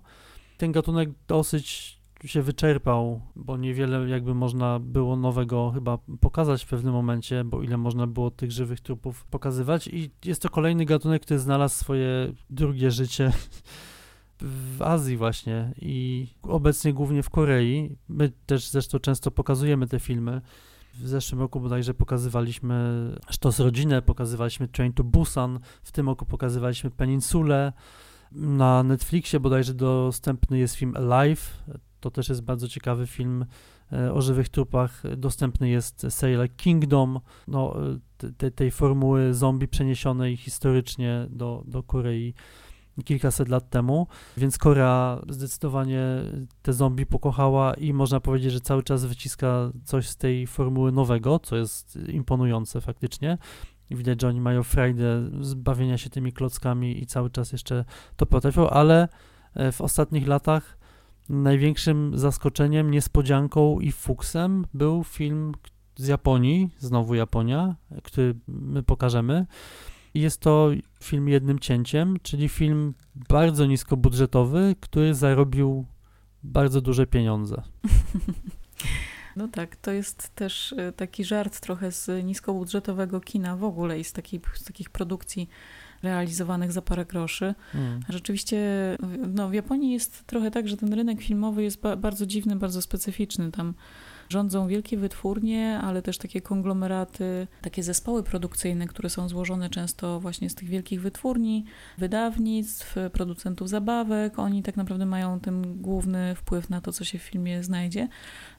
Ten 0.57 0.71
gatunek 0.71 1.09
dosyć 1.27 1.95
się 2.25 2.41
wyczerpał, 2.41 3.21
bo 3.35 3.57
niewiele 3.57 4.09
jakby 4.09 4.33
można 4.33 4.79
było 4.79 5.15
nowego 5.15 5.71
chyba 5.71 5.97
pokazać 6.19 6.63
w 6.63 6.67
pewnym 6.67 6.93
momencie, 6.93 7.43
bo 7.43 7.63
ile 7.63 7.77
można 7.77 8.07
było 8.07 8.31
tych 8.31 8.51
żywych 8.51 8.79
trupów 8.79 9.25
pokazywać 9.25 9.87
i 9.87 10.11
jest 10.25 10.41
to 10.41 10.49
kolejny 10.49 10.85
gatunek, 10.85 11.21
który 11.21 11.39
znalazł 11.39 11.75
swoje 11.75 12.33
drugie 12.49 12.91
życie 12.91 13.31
w 14.41 14.81
Azji 14.81 15.17
właśnie 15.17 15.73
i 15.81 16.27
obecnie 16.43 16.93
głównie 16.93 17.23
w 17.23 17.29
Korei. 17.29 17.97
My 18.09 18.31
też 18.45 18.69
zresztą 18.69 18.99
często 18.99 19.31
pokazujemy 19.31 19.87
te 19.87 19.99
filmy. 19.99 20.41
W 20.93 21.07
zeszłym 21.07 21.41
roku 21.41 21.59
bodajże 21.59 21.93
pokazywaliśmy 21.93 22.75
Sztos 23.29 23.59
Rodzinę, 23.59 24.01
pokazywaliśmy 24.01 24.67
Train 24.67 24.93
to 24.93 25.03
Busan, 25.03 25.59
w 25.83 25.91
tym 25.91 26.09
roku 26.09 26.25
pokazywaliśmy 26.25 26.91
Peninsulę. 26.91 27.73
Na 28.31 28.83
Netflixie 28.83 29.39
bodajże 29.39 29.73
dostępny 29.73 30.57
jest 30.57 30.75
film 30.75 30.93
Alive, 30.95 31.63
to 31.99 32.11
też 32.11 32.29
jest 32.29 32.41
bardzo 32.41 32.67
ciekawy 32.67 33.07
film 33.07 33.45
e, 33.91 34.13
o 34.13 34.21
żywych 34.21 34.49
trupach. 34.49 35.03
Dostępny 35.17 35.69
jest 35.69 36.05
serial 36.09 36.49
Kingdom, 36.57 37.19
no, 37.47 37.75
e, 38.23 38.29
te, 38.37 38.51
tej 38.51 38.71
formuły 38.71 39.33
zombie 39.33 39.67
przeniesionej 39.67 40.37
historycznie 40.37 41.27
do, 41.29 41.63
do 41.67 41.83
Korei 41.83 42.33
kilkaset 43.03 43.49
lat 43.49 43.69
temu, 43.69 44.07
więc 44.37 44.57
Korea 44.57 45.21
zdecydowanie 45.29 46.01
te 46.61 46.73
zombie 46.73 47.05
pokochała 47.05 47.73
i 47.73 47.93
można 47.93 48.19
powiedzieć, 48.19 48.51
że 48.51 48.59
cały 48.59 48.83
czas 48.83 49.05
wyciska 49.05 49.71
coś 49.83 50.09
z 50.09 50.17
tej 50.17 50.47
formuły 50.47 50.91
nowego, 50.91 51.39
co 51.39 51.55
jest 51.55 51.99
imponujące 52.07 52.81
faktycznie. 52.81 53.37
Widać, 53.91 54.21
że 54.21 54.27
oni 54.27 54.41
mają 54.41 54.63
frajdę 54.63 55.29
zbawienia 55.41 55.97
się 55.97 56.09
tymi 56.09 56.33
klockami 56.33 57.03
i 57.03 57.05
cały 57.05 57.29
czas 57.29 57.51
jeszcze 57.51 57.85
to 58.15 58.25
potrafią, 58.25 58.69
ale 58.69 59.07
e, 59.53 59.71
w 59.71 59.81
ostatnich 59.81 60.27
latach 60.27 60.77
największym 61.29 62.17
zaskoczeniem, 62.17 62.91
niespodzianką 62.91 63.79
i 63.79 63.91
fuksem 63.91 64.65
był 64.73 65.03
film 65.03 65.51
z 65.95 66.07
Japonii, 66.07 66.69
znowu 66.77 67.15
Japonia, 67.15 67.75
który 68.03 68.35
my 68.47 68.83
pokażemy. 68.83 69.45
Jest 70.15 70.41
to 70.41 70.69
film 71.03 71.27
jednym 71.27 71.59
cięciem, 71.59 72.17
czyli 72.23 72.49
film 72.49 72.93
bardzo 73.29 73.65
niskobudżetowy, 73.65 74.75
który 74.79 75.13
zarobił 75.13 75.85
bardzo 76.43 76.81
duże 76.81 77.07
pieniądze. 77.07 77.61
No 79.35 79.47
tak, 79.47 79.75
to 79.75 79.91
jest 79.91 80.35
też 80.35 80.73
e, 80.77 80.91
taki 80.91 81.23
żart 81.25 81.59
trochę 81.59 81.91
z 81.91 82.25
niskobudżetowego 82.25 83.21
kina 83.21 83.57
w 83.57 83.63
ogóle 83.63 83.99
i 83.99 84.03
z, 84.03 84.13
takiej, 84.13 84.41
z 84.53 84.63
takich 84.63 84.89
produkcji 84.89 85.49
realizowanych 86.03 86.71
za 86.71 86.81
parę 86.81 87.05
groszy. 87.05 87.55
Mm. 87.73 87.99
Rzeczywiście 88.09 88.57
no, 89.33 89.49
w 89.49 89.53
Japonii 89.53 89.93
jest 89.93 90.25
trochę 90.25 90.51
tak, 90.51 90.67
że 90.67 90.77
ten 90.77 90.93
rynek 90.93 91.21
filmowy 91.21 91.63
jest 91.63 91.81
ba 91.81 91.95
bardzo 91.95 92.25
dziwny, 92.25 92.55
bardzo 92.55 92.81
specyficzny. 92.81 93.51
Tam 93.51 93.73
rządzą 94.29 94.67
wielkie 94.67 94.97
wytwórnie, 94.97 95.79
ale 95.83 96.01
też 96.01 96.17
takie 96.17 96.41
konglomeraty, 96.41 97.47
takie 97.61 97.83
zespoły 97.83 98.23
produkcyjne, 98.23 98.87
które 98.87 99.09
są 99.09 99.29
złożone 99.29 99.69
często 99.69 100.19
właśnie 100.19 100.49
z 100.49 100.55
tych 100.55 100.69
wielkich 100.69 101.01
wytwórni, 101.01 101.65
wydawnictw, 101.97 102.95
producentów 103.11 103.69
zabawek. 103.69 104.39
Oni 104.39 104.63
tak 104.63 104.77
naprawdę 104.77 105.05
mają 105.05 105.39
ten 105.39 105.81
główny 105.81 106.35
wpływ 106.35 106.69
na 106.69 106.81
to, 106.81 106.91
co 106.91 107.05
się 107.05 107.19
w 107.19 107.21
filmie 107.21 107.63
znajdzie. 107.63 108.07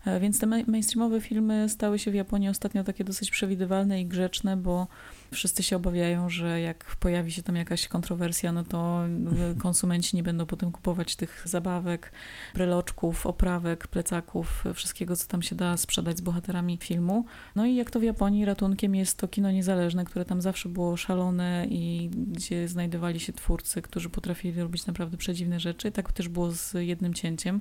E, 0.05 0.20
więc 0.20 0.40
te 0.40 0.46
mainstreamowe 0.46 1.20
filmy 1.20 1.68
stały 1.68 1.98
się 1.98 2.11
w 2.11 2.14
Japonii 2.14 2.48
ostatnio 2.48 2.85
takie 2.85 3.05
dosyć 3.05 3.31
przewidywalne 3.31 4.00
i 4.00 4.07
grzeczne, 4.07 4.57
bo 4.57 4.87
wszyscy 5.32 5.62
się 5.62 5.76
obawiają, 5.76 6.30
że 6.30 6.60
jak 6.60 6.96
pojawi 7.00 7.32
się 7.32 7.42
tam 7.42 7.56
jakaś 7.56 7.88
kontrowersja, 7.88 8.52
no 8.52 8.64
to 8.64 9.00
konsumenci 9.62 10.16
nie 10.16 10.22
będą 10.22 10.46
potem 10.46 10.72
kupować 10.72 11.16
tych 11.16 11.42
zabawek, 11.44 12.12
breloczków, 12.54 13.26
oprawek, 13.26 13.86
plecaków, 13.86 14.64
wszystkiego, 14.74 15.16
co 15.16 15.28
tam 15.28 15.42
się 15.42 15.56
da 15.56 15.76
sprzedać 15.76 16.18
z 16.18 16.20
bohaterami 16.20 16.78
filmu. 16.78 17.24
No 17.56 17.66
i 17.66 17.74
jak 17.74 17.90
to 17.90 18.00
w 18.00 18.02
Japonii, 18.02 18.44
ratunkiem 18.44 18.94
jest 18.94 19.18
to 19.18 19.28
kino 19.28 19.50
niezależne, 19.50 20.04
które 20.04 20.24
tam 20.24 20.40
zawsze 20.40 20.68
było 20.68 20.96
szalone 20.96 21.66
i 21.70 22.10
gdzie 22.32 22.68
znajdowali 22.68 23.20
się 23.20 23.32
twórcy, 23.32 23.82
którzy 23.82 24.10
potrafili 24.10 24.60
robić 24.60 24.86
naprawdę 24.86 25.16
przedziwne 25.16 25.60
rzeczy. 25.60 25.92
Tak 25.92 26.12
też 26.12 26.28
było 26.28 26.50
z 26.50 26.74
jednym 26.74 27.14
cięciem, 27.14 27.60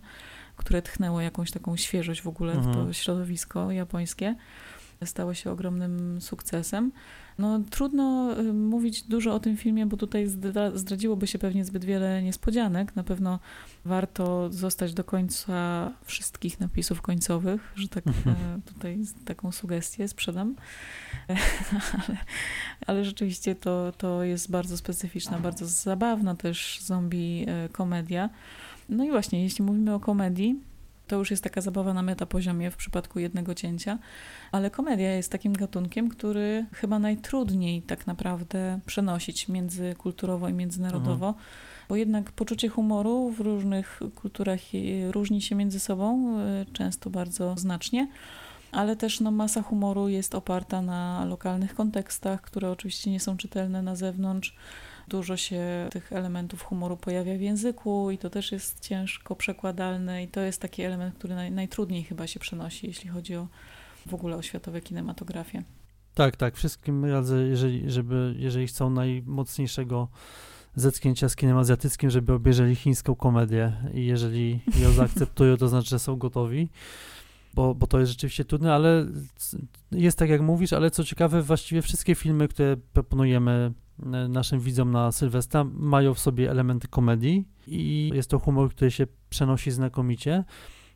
które 0.55 0.81
tchnęło 0.81 1.21
jakąś 1.21 1.51
taką 1.51 1.77
świeżość 1.77 2.21
w 2.21 2.27
ogóle 2.27 2.53
w 2.53 2.63
to 2.63 2.69
mhm. 2.69 2.93
środowisko 2.93 3.71
japońskie. 3.71 4.35
Stało 5.05 5.33
się 5.33 5.51
ogromnym 5.51 6.21
sukcesem. 6.21 6.91
No, 7.39 7.59
trudno 7.69 8.35
mówić 8.53 9.03
dużo 9.03 9.35
o 9.35 9.39
tym 9.39 9.57
filmie, 9.57 9.85
bo 9.85 9.97
tutaj 9.97 10.27
zdradziłoby 10.73 11.27
się 11.27 11.39
pewnie 11.39 11.65
zbyt 11.65 11.85
wiele 11.85 12.23
niespodzianek. 12.23 12.95
Na 12.95 13.03
pewno 13.03 13.39
warto 13.85 14.49
zostać 14.51 14.93
do 14.93 15.03
końca 15.03 15.91
wszystkich 16.05 16.59
napisów 16.59 17.01
końcowych, 17.01 17.73
że 17.75 17.87
tak 17.87 18.07
mhm. 18.07 18.35
e, 18.35 18.61
tutaj 18.73 18.99
taką 19.25 19.51
sugestię 19.51 20.07
sprzedam. 20.07 20.55
ale, 22.07 22.17
ale 22.87 23.05
rzeczywiście 23.05 23.55
to, 23.55 23.93
to 23.97 24.23
jest 24.23 24.51
bardzo 24.51 24.77
specyficzna, 24.77 25.39
bardzo 25.39 25.65
zabawna 25.65 26.35
też 26.35 26.79
zombie 26.81 27.45
e, 27.47 27.69
komedia. 27.69 28.29
No 28.89 29.03
i 29.03 29.11
właśnie, 29.11 29.43
jeśli 29.43 29.65
mówimy 29.65 29.93
o 29.93 29.99
komedii, 29.99 30.59
To 31.07 31.15
już 31.15 31.31
jest 31.31 31.43
taka 31.43 31.61
zabawa 31.61 31.93
na 31.93 32.01
metapoziomie 32.01 32.71
w 32.71 32.77
przypadku 32.77 33.19
jednego 33.19 33.55
cięcia, 33.55 33.97
ale 34.51 34.69
komedia 34.69 35.11
jest 35.11 35.31
takim 35.31 35.53
gatunkiem, 35.53 36.09
który 36.09 36.65
chyba 36.73 36.99
najtrudniej 36.99 37.81
tak 37.81 38.07
naprawdę 38.07 38.79
przenosić 38.85 39.47
międzykulturowo 39.47 40.49
i 40.49 40.53
międzynarodowo. 40.53 41.27
Mhm 41.27 41.45
bo 41.89 41.95
jednak 41.95 42.31
poczucie 42.31 42.69
humoru 42.69 43.31
w 43.31 43.39
różnych 43.39 43.99
kulturach 44.15 44.59
różni 45.11 45.41
się 45.41 45.55
między 45.55 45.79
sobą, 45.79 46.39
y, 46.39 46.65
często 46.73 47.09
bardzo 47.09 47.57
znacznie, 47.57 48.07
ale 48.71 48.95
też 48.95 49.19
no, 49.19 49.31
masa 49.31 49.61
humoru 49.61 50.09
jest 50.09 50.35
oparta 50.35 50.81
na 50.81 51.25
lokalnych 51.25 51.75
kontekstach, 51.75 52.41
które 52.41 52.71
oczywiście 52.71 53.11
nie 53.11 53.19
są 53.19 53.37
czytelne 53.37 53.81
na 53.81 53.95
zewnątrz. 53.95 54.55
Dużo 55.07 55.37
się 55.37 55.87
tych 55.91 56.13
elementów 56.13 56.63
humoru 56.63 56.97
pojawia 56.97 57.37
w 57.37 57.41
języku 57.41 58.11
i 58.11 58.17
to 58.17 58.29
też 58.29 58.51
jest 58.51 58.79
ciężko 58.79 59.35
przekładalne 59.35 60.23
i 60.23 60.27
to 60.27 60.41
jest 60.41 60.61
taki 60.61 60.81
element, 60.81 61.15
który 61.15 61.35
naj, 61.35 61.51
najtrudniej 61.51 62.03
chyba 62.03 62.27
się 62.27 62.39
przenosi, 62.39 62.87
jeśli 62.87 63.09
chodzi 63.09 63.35
o 63.35 63.47
w 64.05 64.13
ogóle 64.13 64.35
o 64.37 64.41
światowe 64.41 64.81
kinematografię. 64.81 65.63
Tak, 66.13 66.35
tak. 66.35 66.55
Wszystkim 66.55 67.05
radzę, 67.05 67.47
jeżeli, 67.47 67.91
żeby, 67.91 68.35
jeżeli 68.37 68.67
chcą 68.67 68.89
najmocniejszego 68.89 70.07
zetknięcia 70.75 71.29
z 71.29 71.35
kinem 71.35 71.57
azjatyckim, 71.57 72.09
żeby 72.09 72.33
obejrzeli 72.33 72.75
chińską 72.75 73.15
komedię 73.15 73.73
i 73.93 74.05
jeżeli 74.05 74.59
ją 74.79 74.91
zaakceptują, 75.01 75.57
to 75.57 75.67
znaczy, 75.67 75.89
że 75.89 75.99
są 75.99 76.15
gotowi, 76.15 76.69
bo, 77.53 77.75
bo 77.75 77.87
to 77.87 77.99
jest 77.99 78.11
rzeczywiście 78.11 78.45
trudne, 78.45 78.73
ale 78.73 79.05
jest 79.91 80.17
tak 80.17 80.29
jak 80.29 80.41
mówisz, 80.41 80.73
ale 80.73 80.91
co 80.91 81.03
ciekawe, 81.03 81.41
właściwie 81.41 81.81
wszystkie 81.81 82.15
filmy, 82.15 82.47
które 82.47 82.77
proponujemy 82.77 83.73
naszym 84.29 84.59
widzom 84.59 84.91
na 84.91 85.11
Sylwestra 85.11 85.63
mają 85.73 86.13
w 86.13 86.19
sobie 86.19 86.51
elementy 86.51 86.87
komedii 86.87 87.47
i 87.67 88.11
jest 88.13 88.29
to 88.29 88.39
humor, 88.39 88.69
który 88.69 88.91
się 88.91 89.07
przenosi 89.29 89.71
znakomicie. 89.71 90.43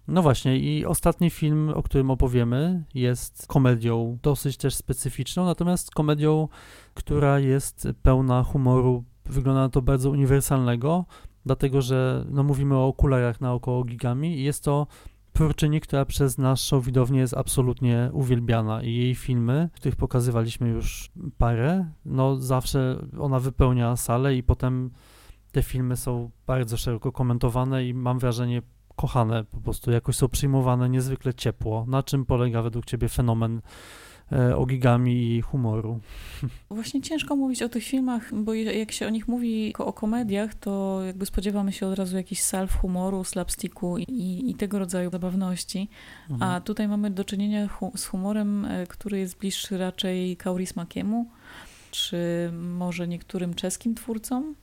No 0.08 0.22
właśnie, 0.22 0.58
i 0.58 0.86
ostatni 0.86 1.30
film, 1.30 1.70
o 1.70 1.84
którym 1.84 2.12
opowiemy, 2.12 2.84
jest 2.94 3.48
komedią 3.48 4.18
dosyć 4.24 4.58
też 4.58 4.76
specyficzną, 4.76 5.46
natomiast 5.46 5.92
komedią, 5.92 6.48
która 6.94 7.40
jest 7.40 7.88
pełna 8.04 8.44
humoru 8.44 9.04
wygląda 9.26 9.62
na 9.62 9.70
to 9.70 9.82
bardzo 9.82 10.10
uniwersalnego, 10.10 11.06
dlatego 11.46 11.82
że 11.82 12.26
no, 12.30 12.44
mówimy 12.44 12.76
o 12.76 12.88
okularach 12.88 13.42
naokoło 13.42 13.84
gigami 13.84 14.40
i 14.40 14.44
jest 14.44 14.64
to 14.64 14.88
twórczyni, 15.34 15.82
która 15.82 16.06
przez 16.06 16.38
naszą 16.38 16.82
widownię 16.82 17.20
jest 17.20 17.34
absolutnie 17.34 18.10
uwielbiana 18.14 18.84
i 18.84 18.96
jej 18.96 19.16
filmy, 19.16 19.70
których 19.74 19.96
pokazywaliśmy 19.96 20.70
już 20.70 21.12
parę, 21.38 21.86
no 22.06 22.36
zawsze 22.36 23.06
ona 23.20 23.40
wypełnia 23.40 23.96
salę 23.96 24.36
i 24.36 24.44
potem 24.44 24.92
te 25.52 25.64
filmy 25.64 25.98
są 25.98 26.30
bardzo 26.48 26.78
szeroko 26.78 27.12
komentowane 27.12 27.86
i 27.86 27.94
mam 27.94 28.20
wrażenie 28.20 28.62
kochane, 28.96 29.44
po 29.44 29.62
prostu 29.62 29.92
jakoś 29.92 30.16
są 30.16 30.30
przyjmowane 30.30 30.90
niezwykle 30.90 31.34
ciepło. 31.34 31.86
Na 31.88 32.04
czym 32.04 32.26
polega 32.26 32.62
według 32.62 32.86
Ciebie 32.86 33.10
fenomen 33.10 33.62
ogigami 34.56 35.36
i 35.36 35.42
humoru. 35.42 36.00
Właśnie 36.72 37.02
ciężko 37.02 37.36
mówić 37.36 37.62
o 37.62 37.70
tych 37.70 37.84
filmach, 37.84 38.36
bo 38.36 38.54
jak 38.54 38.92
się 38.92 39.08
o 39.08 39.10
nich 39.10 39.28
mówi 39.28 39.74
o 39.78 39.94
komediach, 39.94 40.56
to 40.56 41.02
jakby 41.06 41.26
spodziewamy 41.26 41.72
się 41.72 41.88
od 41.88 41.98
razu 41.98 42.18
jakichś 42.18 42.42
salw 42.42 42.74
humoru, 42.74 43.24
slapsticku 43.24 43.98
i, 43.98 44.44
i 44.50 44.56
tego 44.56 44.80
rodzaju 44.80 45.12
zabawności. 45.12 45.90
Mhm. 46.30 46.52
A 46.52 46.62
tutaj 46.62 46.88
mamy 46.88 47.12
do 47.12 47.24
czynienia 47.24 47.68
hu 47.68 47.92
z 47.96 48.06
humorem, 48.06 48.66
e, 48.66 48.88
który 48.88 49.20
jest 49.20 49.38
bliższy 49.38 49.78
raczej 49.78 50.38
Kaurismakiemu, 50.38 51.26
czy 51.92 52.18
może 52.54 53.08
niektórym 53.08 53.54
czeskim 53.54 53.96
twórcom. 53.96 54.56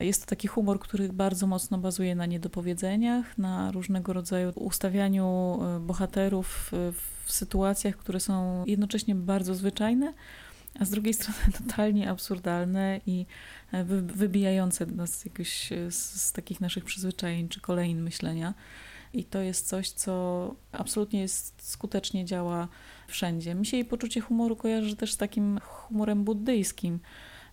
Jest 0.00 0.20
to 0.20 0.30
taki 0.30 0.48
humor, 0.48 0.80
który 0.80 1.08
bardzo 1.08 1.46
mocno 1.46 1.78
bazuje 1.78 2.14
na 2.14 2.26
niedopowiedzeniach, 2.26 3.38
na 3.38 3.72
różnego 3.72 4.12
rodzaju 4.12 4.52
ustawianiu 4.54 5.58
e, 5.62 5.80
bohaterów 5.80 6.72
w 6.92 7.21
sytuacjach, 7.32 7.96
które 7.96 8.20
są 8.20 8.64
jednocześnie 8.66 9.14
bardzo 9.14 9.54
zwyczajne, 9.54 10.12
a 10.80 10.84
z 10.84 10.90
drugiej 10.90 11.14
strony 11.14 11.38
totalnie 11.66 12.10
absurdalne 12.10 13.00
i 13.06 13.26
e, 13.72 13.84
wybijające 13.84 14.86
nas 14.86 15.24
e, 15.26 15.90
z, 15.90 16.22
z 16.22 16.32
takich 16.32 16.60
naszych 16.60 16.84
przyzwyczajeń 16.84 17.48
czy 17.48 17.60
kolejn 17.60 18.02
myślenia. 18.02 18.54
I 19.12 19.24
to 19.24 19.40
jest 19.40 19.68
coś, 19.68 19.90
co 19.90 20.54
absolutnie 20.72 21.20
jest, 21.20 21.70
skutecznie 21.70 22.24
działa 22.24 22.68
wszędzie. 23.08 23.54
Mi 23.54 23.66
się 23.66 23.76
jej 23.76 23.86
poczucie 23.86 24.20
humoru 24.20 24.56
kojarzy 24.56 24.96
też 24.96 25.12
z 25.12 25.16
takim 25.16 25.58
humorem 25.62 26.24
buddyjskim. 26.24 27.00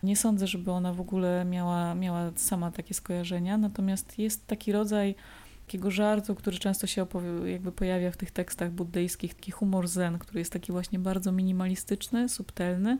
Nie 0.03 0.15
sądzę, 0.15 0.47
żeby 0.47 0.71
ona 0.71 0.93
w 0.93 1.01
ogóle 1.01 1.45
miała, 1.45 1.95
miała 1.95 2.31
sama 2.35 2.71
takie 2.71 2.93
skojarzenia, 2.93 3.57
natomiast 3.57 4.19
jest 4.19 4.47
taki 4.47 4.71
rodzaj 4.71 5.15
takiego 5.69 5.91
żartu, 5.91 6.35
który 6.35 6.57
często 6.57 6.87
się 6.87 7.05
jakby 7.45 7.71
pojawia 7.71 8.11
w 8.11 8.17
tych 8.17 8.31
tekstach 8.31 8.71
buddyjskich, 8.71 9.33
taki 9.33 9.51
humor 9.51 9.87
zen, 9.87 10.19
który 10.19 10.39
jest 10.39 10.53
taki 10.53 10.71
właśnie 10.71 10.99
bardzo 10.99 11.31
minimalistyczny, 11.31 12.29
subtelny, 12.29 12.97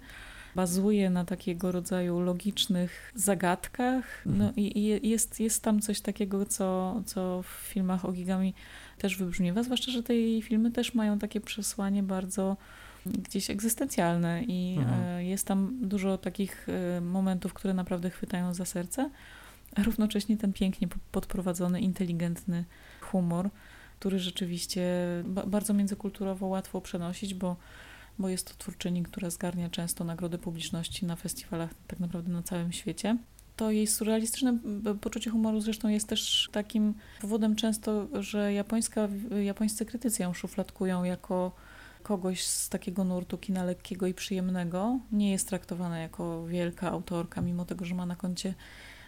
bazuje 0.56 1.10
na 1.10 1.26
takiego 1.26 1.72
rodzaju 1.72 2.20
logicznych 2.20 3.12
zagadkach. 3.16 4.22
No 4.26 4.32
mhm. 4.46 4.56
i, 4.56 4.80
i, 4.80 5.10
jest, 5.10 5.40
jest 5.40 5.64
tam 5.64 5.80
coś 5.80 6.02
takiego, 6.02 6.46
co, 6.46 7.02
co 7.06 7.44
w 7.44 7.48
filmach 7.48 8.06
Ogigami 8.06 8.54
też 8.98 9.18
wybrzmiewa, 9.18 9.64
zwłaszcza, 9.64 9.92
że 9.92 10.04
te 10.04 10.14
filmy 10.42 10.72
też 10.72 10.94
mają 10.94 11.20
takie 11.20 11.42
przesłanie 11.42 12.04
bardzo 12.04 12.58
gdzieś 13.06 13.50
egzystencjalne 13.50 14.44
i 14.44 14.76
mhm. 14.78 15.04
E, 15.04 15.26
jest 15.26 15.48
tam 15.48 15.78
dużo 15.82 16.18
takich 16.18 16.68
e, 16.70 17.02
momentów, 17.02 17.54
które 17.54 17.74
naprawdę 17.74 18.10
chwytają 18.10 18.54
za 18.54 18.66
serce 18.66 19.10
a 19.76 19.84
równocześnie 19.84 20.38
ten 20.38 20.54
pięknie 20.54 20.88
podprowadzony, 21.12 21.82
inteligentny 21.82 22.66
humor, 23.02 23.50
który 24.00 24.20
rzeczywiście 24.20 24.84
bardzo 25.48 25.74
międzykulturowo 25.74 26.48
łatwo 26.48 26.82
przenosić, 26.82 27.34
bo, 27.34 27.56
bo 28.20 28.30
jest 28.30 28.48
to 28.48 28.54
twórczyni, 28.58 29.04
która 29.04 29.30
zgarnia 29.30 29.70
często 29.70 30.04
nagrody 30.04 30.38
publiczności 30.38 31.06
na 31.06 31.16
festiwalach 31.16 31.70
tak 31.88 32.00
naprawdę 32.00 32.32
na 32.32 32.44
całym 32.44 32.72
świecie. 32.72 33.18
To 33.56 33.72
jej 33.72 33.88
surrealistyczne 33.88 34.58
poczucie 35.02 35.32
humoru 35.32 35.62
zresztą 35.62 35.88
jest 35.88 36.08
też 36.08 36.50
takim 36.52 36.94
powodem 37.22 37.56
często, 37.56 38.08
że 38.24 38.54
japońska, 38.54 39.08
japońscy 39.44 39.86
krytycy 39.86 40.24
ją 40.24 40.34
szufladkują 40.34 41.04
jako 41.04 41.52
kogoś 42.04 42.44
z 42.44 42.70
takiego 42.70 43.04
nurtu 43.04 43.38
kina 43.38 43.64
lekkiego 43.64 44.08
i 44.08 44.14
przyjemnego. 44.14 45.00
Nie 45.12 45.32
jest 45.32 45.48
traktowana 45.50 46.00
jako 46.00 46.46
wielka 46.46 46.92
autorka, 46.92 47.42
mimo 47.42 47.66
tego, 47.66 47.86
że 47.86 47.96
ma 47.96 48.06
na 48.06 48.16
koncie 48.16 48.54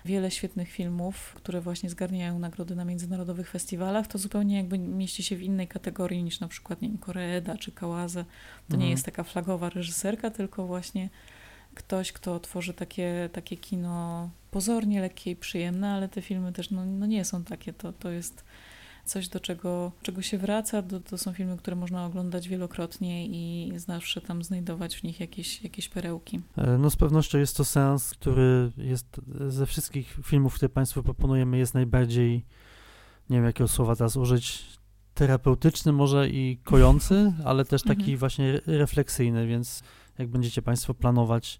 wiele 0.05 0.31
świetnych 0.31 0.69
filmów, 0.69 1.33
które 1.33 1.61
właśnie 1.61 1.89
zgarniają 1.89 2.39
nagrody 2.39 2.75
na 2.75 2.85
międzynarodowych 2.85 3.49
festiwalach, 3.49 4.07
to 4.07 4.17
zupełnie 4.17 4.57
jakby 4.57 4.77
mieści 4.77 5.23
się 5.23 5.35
w 5.35 5.41
innej 5.41 5.67
kategorii 5.67 6.23
niż 6.23 6.39
na 6.39 6.47
przykład 6.47 6.81
nie 6.81 6.87
wiem, 6.87 6.97
Koreeda 6.97 7.57
czy 7.57 7.71
Kałaze. 7.71 8.23
To 8.67 8.73
mhm. 8.73 8.81
nie 8.81 8.89
jest 8.89 9.05
taka 9.05 9.23
flagowa 9.23 9.69
reżyserka, 9.69 10.31
tylko 10.31 10.65
właśnie 10.65 11.09
ktoś, 11.75 12.11
kto 12.11 12.39
tworzy 12.39 12.73
takie, 12.73 13.29
takie 13.33 13.57
kino 13.57 14.29
pozornie 14.51 15.01
lekkie 15.01 15.31
i 15.31 15.35
przyjemne, 15.35 15.93
ale 15.93 16.09
te 16.09 16.21
filmy 16.21 16.51
też 16.51 16.71
no, 16.71 16.85
no 16.85 17.05
nie 17.05 17.25
są 17.25 17.43
takie. 17.43 17.73
To, 17.73 17.93
to 17.93 18.11
jest 18.11 18.43
coś, 19.05 19.27
do 19.27 19.39
czego, 19.39 19.91
czego 20.01 20.21
się 20.21 20.37
wraca. 20.37 20.81
To, 20.81 20.99
to 20.99 21.17
są 21.17 21.33
filmy, 21.33 21.57
które 21.57 21.75
można 21.75 22.05
oglądać 22.05 22.47
wielokrotnie 22.47 23.27
i 23.27 23.73
zawsze 23.75 24.21
tam 24.21 24.43
znajdować 24.43 24.95
w 24.95 25.03
nich 25.03 25.19
jakieś, 25.19 25.63
jakieś 25.63 25.89
perełki. 25.89 26.41
E, 26.57 26.77
no 26.77 26.89
z 26.89 26.95
pewnością 26.95 27.37
jest 27.37 27.57
to 27.57 27.65
seans, 27.65 28.09
który 28.11 28.71
jest 28.77 29.21
ze 29.47 29.65
wszystkich 29.65 30.19
filmów, 30.23 30.55
które 30.55 30.69
Państwu 30.69 31.03
proponujemy, 31.03 31.57
jest 31.57 31.73
najbardziej, 31.73 32.45
nie 33.29 33.37
wiem 33.37 33.45
jakiego 33.45 33.67
słowa 33.67 33.95
teraz 33.95 34.17
użyć, 34.17 34.65
terapeutyczny 35.13 35.91
może 35.91 36.29
i 36.29 36.57
kojący, 36.63 37.33
ale 37.45 37.65
też 37.65 37.83
taki 37.83 38.01
mhm. 38.01 38.17
właśnie 38.17 38.61
refleksyjny, 38.65 39.47
więc 39.47 39.83
jak 40.17 40.27
będziecie 40.27 40.61
Państwo 40.61 40.93
planować 40.93 41.59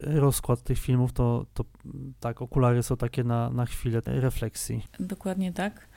rozkład 0.00 0.62
tych 0.62 0.78
filmów, 0.78 1.12
to, 1.12 1.46
to 1.54 1.64
tak, 2.20 2.42
okulary 2.42 2.82
są 2.82 2.96
takie 2.96 3.24
na, 3.24 3.50
na 3.50 3.66
chwilę 3.66 4.02
refleksji. 4.06 4.82
Dokładnie 5.00 5.52
tak 5.52 5.88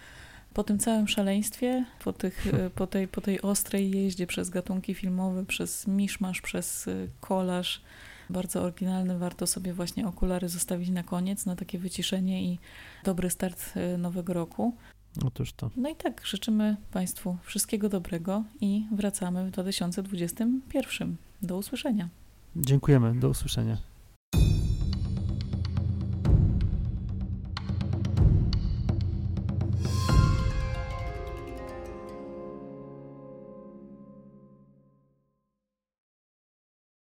po 0.55 0.63
tym 0.63 0.79
całym 0.79 1.07
szaleństwie, 1.07 1.85
po, 2.03 2.13
tych, 2.13 2.53
e, 2.53 2.69
po, 2.69 2.87
tej, 2.87 3.07
po 3.07 3.21
tej 3.21 3.41
ostrej 3.41 3.91
jeździe 3.91 4.27
przez 4.27 4.49
gatunki 4.49 4.93
filmowe, 4.93 5.45
przez 5.45 5.87
miszmasz, 5.87 6.41
przez 6.41 6.87
e, 6.87 6.91
kolaż, 7.21 7.81
bardzo 8.29 8.61
oryginalny, 8.61 9.17
warto 9.17 9.47
sobie 9.47 9.73
właśnie 9.73 10.07
okulary 10.07 10.49
zostawić 10.49 10.89
na 10.89 11.03
koniec, 11.03 11.45
na 11.45 11.55
takie 11.55 11.79
wyciszenie 11.79 12.43
i 12.43 12.59
dobry 13.03 13.29
start 13.29 13.73
e, 13.75 13.97
nowego 13.97 14.33
roku. 14.33 14.75
Otóż 15.25 15.53
to. 15.53 15.69
No 15.77 15.89
i 15.89 15.95
tak, 15.95 16.25
życzymy 16.25 16.77
Państwu 16.91 17.37
wszystkiego 17.43 17.89
dobrego 17.89 18.43
i 18.61 18.85
wracamy 18.91 19.45
w 19.45 19.51
2021. 19.51 21.15
Do 21.41 21.57
usłyszenia. 21.57 22.09
Dziękujemy, 22.55 23.19
do 23.19 23.29
usłyszenia. 23.29 23.77